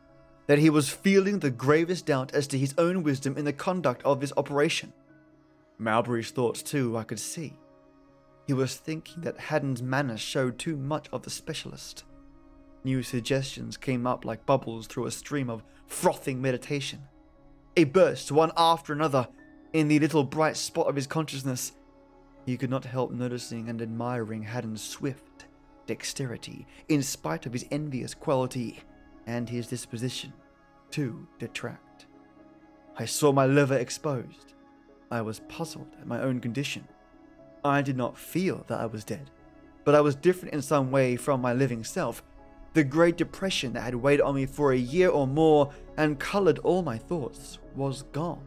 that 0.46 0.58
he 0.58 0.70
was 0.70 0.88
feeling 0.88 1.38
the 1.38 1.50
gravest 1.50 2.06
doubt 2.06 2.34
as 2.34 2.46
to 2.48 2.58
his 2.58 2.74
own 2.78 3.02
wisdom 3.02 3.36
in 3.36 3.44
the 3.44 3.52
conduct 3.52 4.02
of 4.04 4.20
this 4.20 4.32
operation. 4.36 4.92
Mowbray's 5.78 6.30
thoughts, 6.30 6.62
too, 6.62 6.96
I 6.96 7.04
could 7.04 7.20
see. 7.20 7.58
He 8.46 8.52
was 8.52 8.76
thinking 8.76 9.22
that 9.22 9.38
Haddon's 9.38 9.82
manner 9.82 10.16
showed 10.16 10.58
too 10.58 10.76
much 10.76 11.08
of 11.12 11.22
the 11.22 11.30
specialist. 11.30 12.04
New 12.82 13.02
suggestions 13.02 13.76
came 13.76 14.06
up 14.06 14.24
like 14.24 14.46
bubbles 14.46 14.86
through 14.86 15.06
a 15.06 15.10
stream 15.10 15.50
of 15.50 15.62
frothing 15.86 16.40
meditation. 16.40 17.00
A 17.76 17.84
burst, 17.84 18.32
one 18.32 18.52
after 18.56 18.92
another, 18.92 19.28
in 19.72 19.88
the 19.88 19.98
little 19.98 20.24
bright 20.24 20.56
spot 20.56 20.86
of 20.86 20.96
his 20.96 21.06
consciousness. 21.06 21.72
He 22.48 22.56
could 22.56 22.70
not 22.70 22.86
help 22.86 23.10
noticing 23.10 23.68
and 23.68 23.82
admiring 23.82 24.42
Haddon's 24.42 24.82
swift 24.82 25.44
dexterity, 25.84 26.66
in 26.88 27.02
spite 27.02 27.44
of 27.44 27.52
his 27.52 27.66
envious 27.70 28.14
quality 28.14 28.80
and 29.26 29.46
his 29.46 29.66
disposition 29.66 30.32
to 30.92 31.28
detract. 31.38 32.06
I 32.96 33.04
saw 33.04 33.32
my 33.32 33.44
liver 33.44 33.76
exposed. 33.76 34.54
I 35.10 35.20
was 35.20 35.40
puzzled 35.40 35.94
at 36.00 36.06
my 36.06 36.22
own 36.22 36.40
condition. 36.40 36.88
I 37.66 37.82
did 37.82 37.98
not 37.98 38.16
feel 38.16 38.64
that 38.68 38.80
I 38.80 38.86
was 38.86 39.04
dead, 39.04 39.30
but 39.84 39.94
I 39.94 40.00
was 40.00 40.16
different 40.16 40.54
in 40.54 40.62
some 40.62 40.90
way 40.90 41.16
from 41.16 41.42
my 41.42 41.52
living 41.52 41.84
self. 41.84 42.22
The 42.72 42.82
Great 42.82 43.18
Depression 43.18 43.74
that 43.74 43.82
had 43.82 43.94
weighed 43.94 44.22
on 44.22 44.36
me 44.36 44.46
for 44.46 44.72
a 44.72 44.78
year 44.78 45.10
or 45.10 45.26
more 45.26 45.70
and 45.98 46.18
colored 46.18 46.60
all 46.60 46.80
my 46.80 46.96
thoughts 46.96 47.58
was 47.76 48.04
gone. 48.04 48.46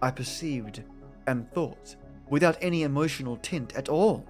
I 0.00 0.10
perceived 0.10 0.82
and 1.26 1.52
thought 1.52 1.96
without 2.32 2.56
any 2.62 2.82
emotional 2.82 3.36
tint 3.36 3.74
at 3.76 3.90
all. 3.90 4.26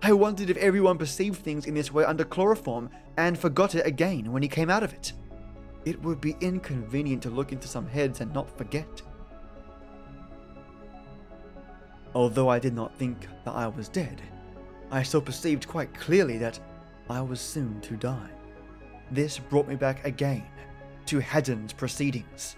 I 0.00 0.14
wondered 0.14 0.48
if 0.48 0.56
everyone 0.56 0.96
perceived 0.96 1.36
things 1.36 1.66
in 1.66 1.74
this 1.74 1.92
way 1.92 2.02
under 2.02 2.24
chloroform 2.24 2.88
and 3.18 3.38
forgot 3.38 3.74
it 3.74 3.86
again 3.86 4.32
when 4.32 4.42
he 4.42 4.48
came 4.48 4.70
out 4.70 4.82
of 4.82 4.94
it. 4.94 5.12
It 5.84 6.00
would 6.02 6.18
be 6.18 6.34
inconvenient 6.40 7.22
to 7.24 7.30
look 7.30 7.52
into 7.52 7.68
some 7.68 7.86
heads 7.86 8.22
and 8.22 8.32
not 8.32 8.56
forget. 8.56 9.02
Although 12.14 12.48
I 12.48 12.58
did 12.58 12.72
not 12.72 12.96
think 12.96 13.28
that 13.44 13.54
I 13.54 13.66
was 13.66 13.90
dead, 13.90 14.22
I 14.90 15.02
still 15.02 15.20
perceived 15.20 15.68
quite 15.68 15.92
clearly 15.92 16.38
that 16.38 16.58
I 17.10 17.20
was 17.20 17.38
soon 17.38 17.82
to 17.82 17.98
die. 17.98 18.30
This 19.10 19.38
brought 19.38 19.68
me 19.68 19.74
back 19.74 20.06
again 20.06 20.46
to 21.04 21.20
Haddon's 21.20 21.74
proceedings. 21.74 22.56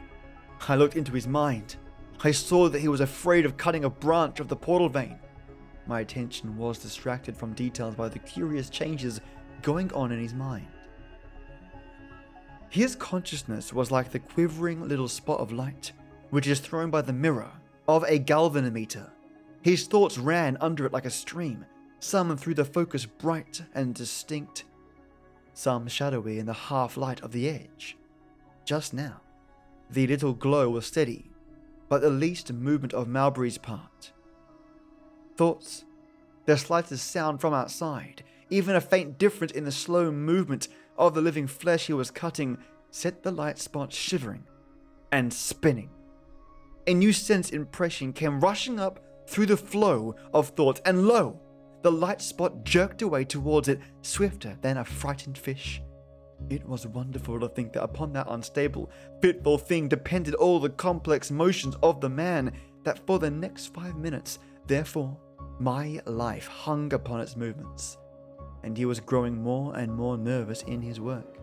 I 0.68 0.76
looked 0.76 0.96
into 0.96 1.10
his 1.10 1.26
mind. 1.26 1.74
I 2.24 2.32
saw 2.32 2.68
that 2.68 2.80
he 2.80 2.88
was 2.88 3.00
afraid 3.00 3.44
of 3.44 3.56
cutting 3.56 3.84
a 3.84 3.90
branch 3.90 4.40
of 4.40 4.48
the 4.48 4.56
portal 4.56 4.88
vein. 4.88 5.18
My 5.86 6.00
attention 6.00 6.56
was 6.56 6.78
distracted 6.78 7.36
from 7.36 7.54
details 7.54 7.94
by 7.94 8.08
the 8.08 8.18
curious 8.18 8.68
changes 8.68 9.20
going 9.62 9.92
on 9.92 10.12
in 10.12 10.20
his 10.20 10.34
mind. 10.34 10.66
His 12.70 12.96
consciousness 12.96 13.72
was 13.72 13.90
like 13.90 14.10
the 14.10 14.18
quivering 14.18 14.86
little 14.86 15.08
spot 15.08 15.40
of 15.40 15.52
light 15.52 15.92
which 16.30 16.46
is 16.46 16.60
thrown 16.60 16.90
by 16.90 17.02
the 17.02 17.12
mirror 17.12 17.50
of 17.86 18.04
a 18.04 18.18
galvanometer. 18.18 19.10
His 19.62 19.86
thoughts 19.86 20.18
ran 20.18 20.56
under 20.60 20.86
it 20.86 20.92
like 20.92 21.06
a 21.06 21.10
stream, 21.10 21.64
some 22.00 22.36
through 22.36 22.54
the 22.54 22.64
focus 22.64 23.06
bright 23.06 23.62
and 23.74 23.94
distinct, 23.94 24.64
some 25.54 25.88
shadowy 25.88 26.38
in 26.38 26.46
the 26.46 26.52
half 26.52 26.96
light 26.96 27.20
of 27.22 27.32
the 27.32 27.48
edge. 27.48 27.96
Just 28.64 28.92
now, 28.92 29.20
the 29.90 30.06
little 30.06 30.34
glow 30.34 30.68
was 30.68 30.86
steady, 30.86 31.30
but 31.88 32.00
the 32.00 32.10
least 32.10 32.52
movement 32.52 32.92
of 32.94 33.08
Mowbray's 33.08 33.58
part. 33.58 34.12
Thoughts, 35.36 35.84
the 36.46 36.56
slightest 36.56 37.10
sound 37.10 37.40
from 37.40 37.54
outside, 37.54 38.22
even 38.50 38.74
a 38.74 38.80
faint 38.80 39.18
difference 39.18 39.52
in 39.52 39.64
the 39.64 39.72
slow 39.72 40.10
movement 40.10 40.68
of 40.96 41.14
the 41.14 41.20
living 41.20 41.46
flesh 41.46 41.86
he 41.86 41.92
was 41.92 42.10
cutting, 42.10 42.58
set 42.90 43.22
the 43.22 43.30
light 43.30 43.58
spot 43.58 43.92
shivering 43.92 44.44
and 45.12 45.32
spinning. 45.32 45.90
A 46.86 46.94
new 46.94 47.12
sense 47.12 47.50
impression 47.50 48.12
came 48.12 48.40
rushing 48.40 48.80
up 48.80 49.00
through 49.26 49.46
the 49.46 49.56
flow 49.56 50.14
of 50.32 50.48
thought, 50.48 50.80
and 50.84 51.06
lo, 51.06 51.38
the 51.82 51.92
light 51.92 52.20
spot 52.20 52.64
jerked 52.64 53.02
away 53.02 53.24
towards 53.24 53.68
it 53.68 53.80
swifter 54.02 54.56
than 54.62 54.78
a 54.78 54.84
frightened 54.84 55.36
fish. 55.36 55.82
It 56.50 56.66
was 56.66 56.86
wonderful 56.86 57.38
to 57.40 57.48
think 57.48 57.72
that 57.72 57.82
upon 57.82 58.12
that 58.14 58.26
unstable, 58.30 58.90
fitful 59.20 59.58
thing 59.58 59.88
depended 59.88 60.34
all 60.34 60.60
the 60.60 60.70
complex 60.70 61.30
motions 61.30 61.76
of 61.82 62.00
the 62.00 62.08
man, 62.08 62.52
that 62.84 63.04
for 63.06 63.18
the 63.18 63.30
next 63.30 63.74
five 63.74 63.96
minutes, 63.96 64.38
therefore, 64.66 65.16
my 65.58 66.00
life 66.06 66.46
hung 66.46 66.92
upon 66.94 67.20
its 67.20 67.36
movements, 67.36 67.98
and 68.62 68.78
he 68.78 68.84
was 68.84 69.00
growing 69.00 69.42
more 69.42 69.76
and 69.76 69.92
more 69.92 70.16
nervous 70.16 70.62
in 70.62 70.80
his 70.80 71.00
work. 71.00 71.38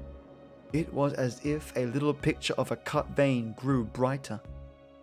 It 0.73 0.91
was 0.93 1.13
as 1.13 1.45
if 1.45 1.71
a 1.75 1.85
little 1.85 2.13
picture 2.13 2.55
of 2.57 2.71
a 2.71 2.77
cut 2.77 3.09
vein 3.09 3.53
grew 3.57 3.83
brighter, 3.83 4.39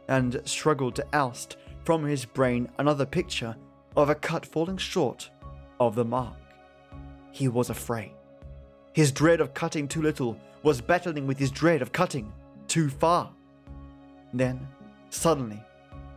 and 0.09 0.41
struggled 0.45 0.97
to 0.97 1.07
oust 1.13 1.57
from 1.85 2.05
his 2.05 2.25
brain 2.25 2.69
another 2.79 3.07
picture 3.07 3.57
of 3.97 4.09
a 4.09 4.15
cut 4.15 4.45
falling 4.45 4.79
short 4.79 5.31
of 5.79 5.95
the 5.95 6.05
mark. 6.05 6.37
He 7.31 7.49
was 7.49 7.71
afraid. 7.71 8.13
His 8.93 9.11
dread 9.11 9.41
of 9.41 9.55
cutting 9.55 9.89
too 9.89 10.03
little 10.03 10.39
was 10.63 10.81
battling 10.81 11.27
with 11.27 11.39
his 11.39 11.51
dread 11.51 11.81
of 11.81 11.93
cutting 11.93 12.33
too 12.69 12.91
far. 12.91 13.31
Then, 14.35 14.67
suddenly, 15.11 15.63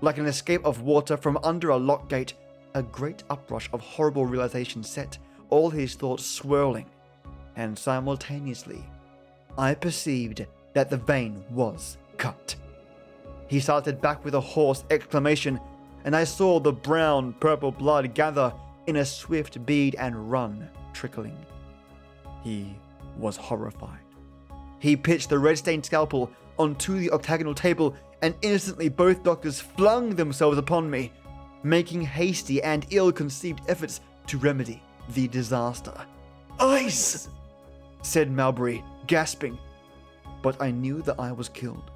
like 0.02 0.18
an 0.18 0.26
escape 0.26 0.66
of 0.66 0.82
water 0.82 1.16
from 1.16 1.40
under 1.44 1.70
a 1.70 1.78
lock 1.78 2.10
gate, 2.10 2.34
a 2.74 2.84
great 2.84 3.24
uprush 3.30 3.70
of 3.72 3.80
horrible 3.80 4.26
realization 4.26 4.84
set 4.84 5.18
all 5.50 5.70
his 5.70 5.96
thoughts 5.96 6.26
swirling, 6.26 6.86
and 7.56 7.78
simultaneously, 7.78 8.84
I 9.58 9.74
perceived 9.74 10.46
that 10.74 10.90
the 10.90 10.98
vein 10.98 11.46
was 11.50 11.98
cut. 12.18 12.56
He 13.48 13.62
started 13.62 14.02
back 14.02 14.26
with 14.26 14.36
a 14.36 14.42
hoarse 14.42 14.84
exclamation, 14.90 15.60
and 16.04 16.16
I 16.16 16.26
saw 16.26 16.60
the 16.60 16.74
brown 16.74 17.34
purple 17.34 17.72
blood 17.72 18.14
gather 18.14 18.54
in 18.88 18.98
a 18.98 19.06
swift 19.06 19.66
bead 19.66 19.96
and 19.96 20.30
run, 20.30 20.70
trickling. 20.94 21.38
He 22.46 22.78
was 23.18 23.38
horrified. 23.38 24.06
He 24.78 24.96
pitched 24.96 25.30
the 25.30 25.40
red 25.40 25.58
stained 25.58 25.84
scalpel 25.84 26.30
onto 26.60 27.00
the 27.00 27.10
octagonal 27.10 27.56
table, 27.56 27.96
and 28.22 28.36
instantly 28.44 28.88
both 28.88 29.24
doctors 29.24 29.60
flung 29.60 30.12
themselves 30.12 30.60
upon 30.60 30.88
me, 30.88 31.12
making 31.64 32.04
hasty 32.04 32.62
and 32.62 32.86
ill 32.92 33.12
conceived 33.12 33.62
efforts 33.68 34.00
to 34.28 34.38
remedy 34.38 34.84
the 35.16 35.28
disaster. 35.28 35.94
Ice! 36.60 37.30
said 38.04 38.30
Mowbray, 38.32 38.84
gasping. 39.08 39.58
But 40.44 40.62
I 40.62 40.70
knew 40.70 41.02
that 41.02 41.20
I 41.20 41.32
was 41.32 41.50
killed, 41.50 41.90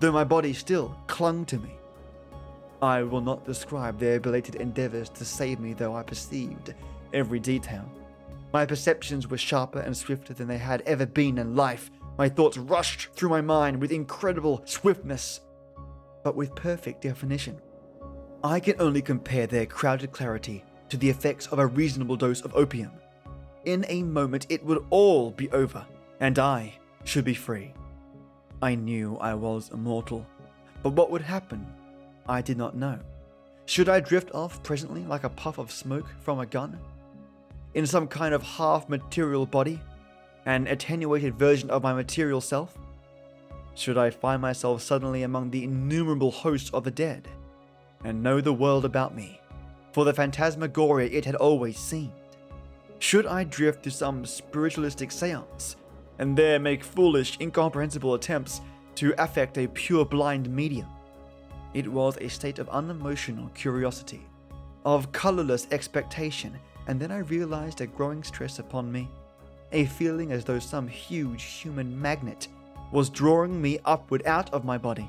though 0.00 0.10
my 0.10 0.24
body 0.24 0.52
still 0.52 0.96
clung 1.06 1.44
to 1.46 1.58
me. 1.58 1.76
I 2.82 3.04
will 3.04 3.20
not 3.20 3.44
describe 3.44 4.00
their 4.00 4.18
belated 4.18 4.56
endeavors 4.56 5.08
to 5.10 5.24
save 5.24 5.60
me, 5.60 5.74
though 5.74 5.94
I 5.94 6.02
perceived 6.02 6.74
every 7.12 7.38
detail. 7.38 7.88
My 8.52 8.66
perceptions 8.66 9.28
were 9.28 9.38
sharper 9.38 9.78
and 9.78 9.96
swifter 9.96 10.34
than 10.34 10.46
they 10.46 10.58
had 10.58 10.82
ever 10.82 11.06
been 11.06 11.38
in 11.38 11.56
life. 11.56 11.90
My 12.18 12.28
thoughts 12.28 12.58
rushed 12.58 13.08
through 13.14 13.30
my 13.30 13.40
mind 13.40 13.80
with 13.80 13.90
incredible 13.90 14.62
swiftness, 14.66 15.40
but 16.22 16.36
with 16.36 16.54
perfect 16.54 17.00
definition. 17.00 17.60
I 18.44 18.60
can 18.60 18.74
only 18.78 19.00
compare 19.00 19.46
their 19.46 19.66
crowded 19.66 20.12
clarity 20.12 20.64
to 20.90 20.96
the 20.98 21.08
effects 21.08 21.46
of 21.46 21.58
a 21.58 21.66
reasonable 21.66 22.16
dose 22.16 22.42
of 22.42 22.54
opium. 22.54 22.90
In 23.64 23.86
a 23.88 24.02
moment, 24.02 24.46
it 24.50 24.62
would 24.64 24.84
all 24.90 25.30
be 25.30 25.50
over, 25.52 25.86
and 26.20 26.38
I 26.38 26.74
should 27.04 27.24
be 27.24 27.34
free. 27.34 27.72
I 28.60 28.74
knew 28.74 29.16
I 29.16 29.34
was 29.34 29.70
immortal, 29.70 30.26
but 30.82 30.92
what 30.92 31.10
would 31.10 31.22
happen, 31.22 31.66
I 32.28 32.42
did 32.42 32.58
not 32.58 32.76
know. 32.76 32.98
Should 33.64 33.88
I 33.88 34.00
drift 34.00 34.32
off 34.34 34.62
presently 34.62 35.04
like 35.04 35.24
a 35.24 35.30
puff 35.30 35.58
of 35.58 35.72
smoke 35.72 36.08
from 36.20 36.40
a 36.40 36.46
gun? 36.46 36.78
In 37.74 37.86
some 37.86 38.06
kind 38.06 38.34
of 38.34 38.42
half 38.42 38.88
material 38.88 39.46
body, 39.46 39.80
an 40.46 40.66
attenuated 40.66 41.38
version 41.38 41.70
of 41.70 41.82
my 41.82 41.92
material 41.92 42.40
self? 42.40 42.76
Should 43.74 43.96
I 43.96 44.10
find 44.10 44.42
myself 44.42 44.82
suddenly 44.82 45.22
among 45.22 45.50
the 45.50 45.64
innumerable 45.64 46.30
hosts 46.30 46.70
of 46.70 46.84
the 46.84 46.90
dead, 46.90 47.28
and 48.04 48.22
know 48.22 48.40
the 48.40 48.52
world 48.52 48.84
about 48.84 49.14
me, 49.14 49.40
for 49.92 50.04
the 50.04 50.12
phantasmagoria 50.12 51.08
it 51.10 51.24
had 51.24 51.36
always 51.36 51.78
seemed? 51.78 52.12
Should 52.98 53.26
I 53.26 53.44
drift 53.44 53.82
to 53.84 53.90
some 53.90 54.26
spiritualistic 54.26 55.10
seance, 55.10 55.76
and 56.18 56.36
there 56.36 56.58
make 56.58 56.84
foolish, 56.84 57.38
incomprehensible 57.40 58.14
attempts 58.14 58.60
to 58.96 59.14
affect 59.18 59.56
a 59.58 59.66
pure 59.68 60.04
blind 60.04 60.50
medium? 60.50 60.88
It 61.72 61.90
was 61.90 62.18
a 62.18 62.28
state 62.28 62.58
of 62.58 62.68
unemotional 62.68 63.48
curiosity, 63.54 64.26
of 64.84 65.10
colorless 65.12 65.66
expectation 65.70 66.58
and 66.86 67.00
then 67.00 67.12
I 67.12 67.18
realized 67.18 67.80
a 67.80 67.86
growing 67.86 68.22
stress 68.22 68.58
upon 68.58 68.90
me, 68.90 69.08
a 69.72 69.86
feeling 69.86 70.32
as 70.32 70.44
though 70.44 70.58
some 70.58 70.88
huge 70.88 71.42
human 71.42 72.00
magnet 72.00 72.48
was 72.90 73.08
drawing 73.08 73.60
me 73.60 73.78
upward 73.84 74.26
out 74.26 74.52
of 74.52 74.64
my 74.64 74.76
body. 74.76 75.08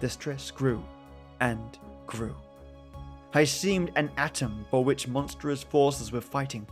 The 0.00 0.08
stress 0.08 0.50
grew 0.50 0.82
and 1.40 1.78
grew. 2.06 2.34
I 3.32 3.44
seemed 3.44 3.92
an 3.96 4.10
atom 4.16 4.66
for 4.70 4.84
which 4.84 5.08
monstrous 5.08 5.62
forces 5.62 6.12
were 6.12 6.20
fighting. 6.20 6.66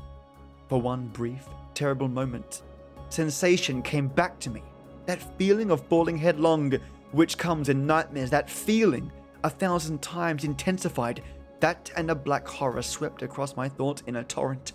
For 0.69 0.81
one 0.81 1.09
brief, 1.09 1.47
terrible 1.75 2.09
moment, 2.09 2.63
sensation 3.09 3.83
came 3.83 4.09
back 4.09 4.39
to 4.41 4.51
me. 4.51 4.63
That 5.07 5.39
feeling 5.39 5.71
of 5.71 5.87
falling 5.87 6.19
headlong, 6.19 6.75
which 7.13 7.39
comes 7.39 7.69
in 7.69 7.87
nightmares, 7.87 8.31
that 8.31 8.51
feeling, 8.51 9.11
a 9.45 9.51
thousand 9.51 10.03
times 10.03 10.45
intensified, 10.45 11.23
that 11.61 11.91
and 11.97 12.11
a 12.11 12.15
black 12.15 12.47
horror 12.47 12.83
swept 12.83 13.23
across 13.23 13.57
my 13.57 13.69
thoughts 13.69 14.03
in 14.07 14.17
a 14.17 14.25
torrent. 14.25 14.73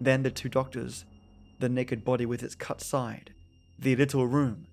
Then 0.00 0.22
the 0.22 0.30
two 0.30 0.48
doctors, 0.48 1.04
the 1.60 1.68
naked 1.68 2.04
body 2.04 2.26
with 2.26 2.42
its 2.42 2.54
cut 2.54 2.80
side, 2.80 3.32
the 3.78 3.96
little 3.96 4.26
room, 4.26 4.66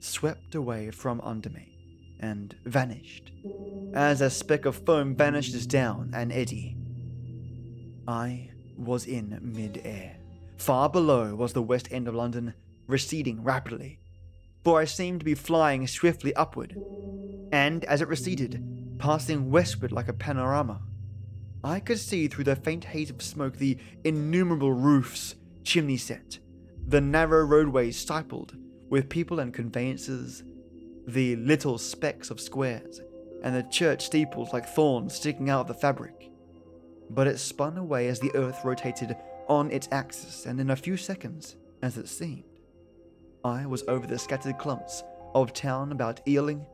swept 0.00 0.54
away 0.54 0.90
from 0.90 1.20
under 1.22 1.50
me 1.50 1.76
and 2.20 2.54
vanished, 2.64 3.32
as 3.94 4.20
a 4.20 4.30
speck 4.30 4.64
of 4.64 4.76
foam 4.84 5.14
vanishes 5.14 5.66
down 5.66 6.10
an 6.14 6.30
eddy. 6.30 6.76
I 8.08 8.50
was 8.76 9.06
in 9.06 9.38
mid-air. 9.42 10.16
Far 10.56 10.88
below 10.88 11.34
was 11.34 11.52
the 11.52 11.62
west 11.62 11.88
end 11.90 12.08
of 12.08 12.14
London, 12.14 12.54
receding 12.86 13.42
rapidly, 13.42 14.00
for 14.64 14.80
I 14.80 14.84
seemed 14.84 15.20
to 15.20 15.24
be 15.24 15.34
flying 15.34 15.86
swiftly 15.86 16.34
upward, 16.34 16.76
and 17.52 17.84
as 17.84 18.00
it 18.00 18.08
receded, 18.08 18.62
passing 18.98 19.50
westward 19.50 19.92
like 19.92 20.08
a 20.08 20.12
panorama. 20.12 20.80
I 21.62 21.80
could 21.80 21.98
see 21.98 22.28
through 22.28 22.44
the 22.44 22.56
faint 22.56 22.84
haze 22.84 23.10
of 23.10 23.22
smoke 23.22 23.56
the 23.56 23.78
innumerable 24.04 24.72
roofs, 24.72 25.34
chimney 25.64 25.96
set, 25.96 26.38
the 26.86 27.00
narrow 27.00 27.44
roadways 27.44 27.96
stippled 27.98 28.56
with 28.88 29.08
people 29.08 29.40
and 29.40 29.52
conveyances, 29.52 30.44
the 31.06 31.36
little 31.36 31.78
specks 31.78 32.30
of 32.30 32.40
squares, 32.40 33.00
and 33.42 33.54
the 33.54 33.62
church 33.64 34.06
steeples 34.06 34.52
like 34.52 34.68
thorns 34.68 35.14
sticking 35.14 35.50
out 35.50 35.62
of 35.62 35.66
the 35.68 35.74
fabric. 35.74 36.30
But 37.10 37.26
it 37.26 37.38
spun 37.38 37.76
away 37.76 38.08
as 38.08 38.20
the 38.20 38.34
earth 38.34 38.64
rotated 38.64 39.16
on 39.48 39.70
its 39.70 39.88
axis, 39.92 40.46
and 40.46 40.60
in 40.60 40.70
a 40.70 40.76
few 40.76 40.96
seconds, 40.96 41.56
as 41.82 41.96
it 41.96 42.08
seemed, 42.08 42.44
I 43.44 43.66
was 43.66 43.84
over 43.88 44.06
the 44.06 44.18
scattered 44.18 44.58
clumps 44.58 45.04
of 45.34 45.52
town 45.52 45.92
about 45.92 46.20
Ealing 46.26 46.66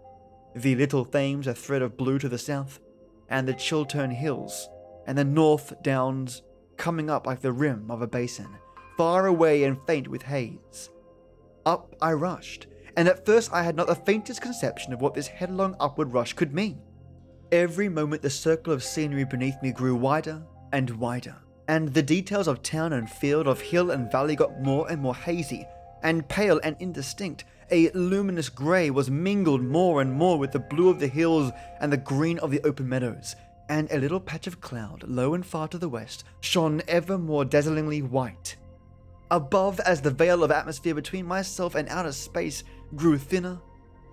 the 0.55 0.75
Little 0.75 1.05
Thames 1.05 1.47
a 1.47 1.55
thread 1.55 1.83
of 1.83 1.97
blue 1.97 2.19
to 2.19 2.29
the 2.29 2.39
south, 2.39 2.81
and 3.29 3.49
the 3.49 3.55
Chiltern 3.55 4.11
Hills, 4.11 4.69
and 5.07 5.17
the 5.17 5.25
North 5.25 5.83
Downs 5.83 6.43
coming 6.77 7.09
up 7.09 7.27
like 7.27 7.41
the 7.41 7.53
rim 7.53 7.91
of 7.91 8.03
a 8.03 8.07
basin, 8.07 8.49
far 8.97 9.27
away 9.27 9.65
and 9.65 9.79
faint 9.87 10.09
with 10.09 10.23
haze. 10.23 10.91
Up 11.65 11.95
I 12.03 12.13
rushed, 12.13 12.67
and 12.97 13.09
at 13.09 13.25
first 13.25 13.53
I 13.53 13.63
had 13.63 13.77
not 13.77 13.87
the 13.87 13.95
faintest 13.95 14.43
conception 14.43 14.93
of 14.93 15.01
what 15.01 15.15
this 15.15 15.29
headlong 15.29 15.77
upward 15.81 16.13
rush 16.13 16.33
could 16.33 16.53
mean. 16.53 16.81
Every 17.51 17.89
moment 17.89 18.23
the 18.23 18.31
circle 18.31 18.73
of 18.73 18.83
scenery 18.83 19.25
beneath 19.25 19.61
me 19.63 19.73
grew 19.73 19.95
wider 19.95 20.43
and 20.73 20.91
wider, 20.91 21.37
and 21.69 21.89
the 21.89 22.03
details 22.03 22.49
of 22.49 22.63
town 22.63 22.93
and 22.95 23.09
field, 23.09 23.47
of 23.47 23.61
hill 23.61 23.91
and 23.91 24.11
valley 24.11 24.37
got 24.37 24.61
more 24.61 24.91
and 24.91 25.01
more 25.01 25.15
hazy, 25.15 25.67
and 26.03 26.29
pale 26.29 26.61
and 26.65 26.77
indistinct, 26.81 27.45
a 27.73 27.91
luminous 27.95 28.51
grey 28.51 28.91
was 28.91 29.11
mingled 29.11 29.63
more 29.63 30.03
and 30.03 30.13
more 30.13 30.39
with 30.39 30.53
the 30.53 30.59
blue 30.59 30.91
of 30.91 31.01
the 31.01 31.09
hills 31.09 31.51
and 31.81 31.91
the 31.91 31.97
green 31.97 32.39
of 32.41 32.51
the 32.51 32.61
open 32.65 32.87
meadows, 32.89 33.35
and 33.71 33.91
a 33.91 33.99
little 33.99 34.21
patch 34.21 34.47
of 34.47 34.61
cloud, 34.61 35.03
low 35.09 35.33
and 35.33 35.45
far 35.45 35.67
to 35.67 35.79
the 35.79 35.89
west, 35.89 36.25
shone 36.41 36.83
ever 36.87 37.17
more 37.17 37.45
dazzlingly 37.45 38.03
white. 38.03 38.57
Above, 39.31 39.81
as 39.81 40.03
the 40.03 40.11
veil 40.11 40.45
of 40.45 40.51
atmosphere 40.51 40.95
between 40.95 41.25
myself 41.25 41.75
and 41.75 41.89
outer 41.89 42.13
space 42.13 42.63
grew 42.95 43.17
thinner, 43.17 43.59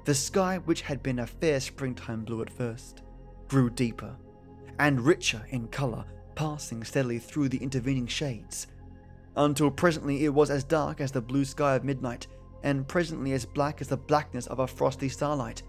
the 0.06 0.16
sky, 0.16 0.60
which 0.64 0.82
had 0.82 1.04
been 1.04 1.20
a 1.20 1.28
fair 1.28 1.60
springtime 1.60 2.24
blue 2.24 2.42
at 2.42 2.50
first, 2.50 3.02
grew 3.50 3.70
deeper 3.70 4.16
and 4.80 5.02
richer 5.02 5.46
in 5.50 5.68
colour, 5.68 6.06
passing 6.36 6.82
steadily 6.86 7.20
through 7.20 7.50
the 7.50 7.58
intervening 7.58 8.08
shades, 8.08 8.68
until 9.36 9.70
presently 9.70 10.24
it 10.24 10.34
was 10.34 10.50
as 10.50 10.64
dark 10.64 11.02
as 11.02 11.12
the 11.12 11.22
blue 11.22 11.44
sky 11.44 11.76
of 11.76 11.84
midnight 11.84 12.28
and 12.64 12.88
presently 12.88 13.34
as 13.34 13.46
black 13.46 13.82
as 13.82 13.88
the 13.88 13.98
blackness 13.98 14.48
of 14.48 14.60
a 14.60 14.68
frosty 14.68 15.10
starlight, 15.10 15.64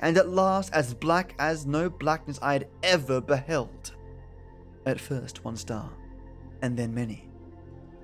and 0.00 0.16
at 0.18 0.28
last 0.28 0.72
as 0.72 0.94
black 0.94 1.34
as 1.38 1.66
no 1.66 1.88
blackness 1.88 2.38
I 2.42 2.54
had 2.54 2.68
ever 2.82 3.20
beheld. 3.20 3.94
At 4.84 5.00
first, 5.00 5.44
one 5.44 5.56
star, 5.56 5.90
and 6.62 6.76
then 6.76 6.94
many. 6.94 7.28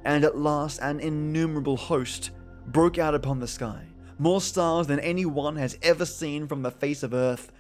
And 0.05 0.25
at 0.25 0.37
last, 0.37 0.81
an 0.81 1.01
innumerable 1.01 1.77
host 1.77 2.31
broke 2.67 2.99
out 2.99 3.15
upon 3.15 3.41
the 3.41 3.47
sky, 3.47 3.87
more 4.19 4.41
stars 4.41 4.87
than 4.87 5.01
any 5.01 5.27
one 5.27 5.57
has 5.57 5.79
ever 5.83 6.05
seen 6.05 6.47
from 6.47 6.63
the 6.63 6.71
face 6.71 7.03
of 7.03 7.15
earth. 7.15 7.53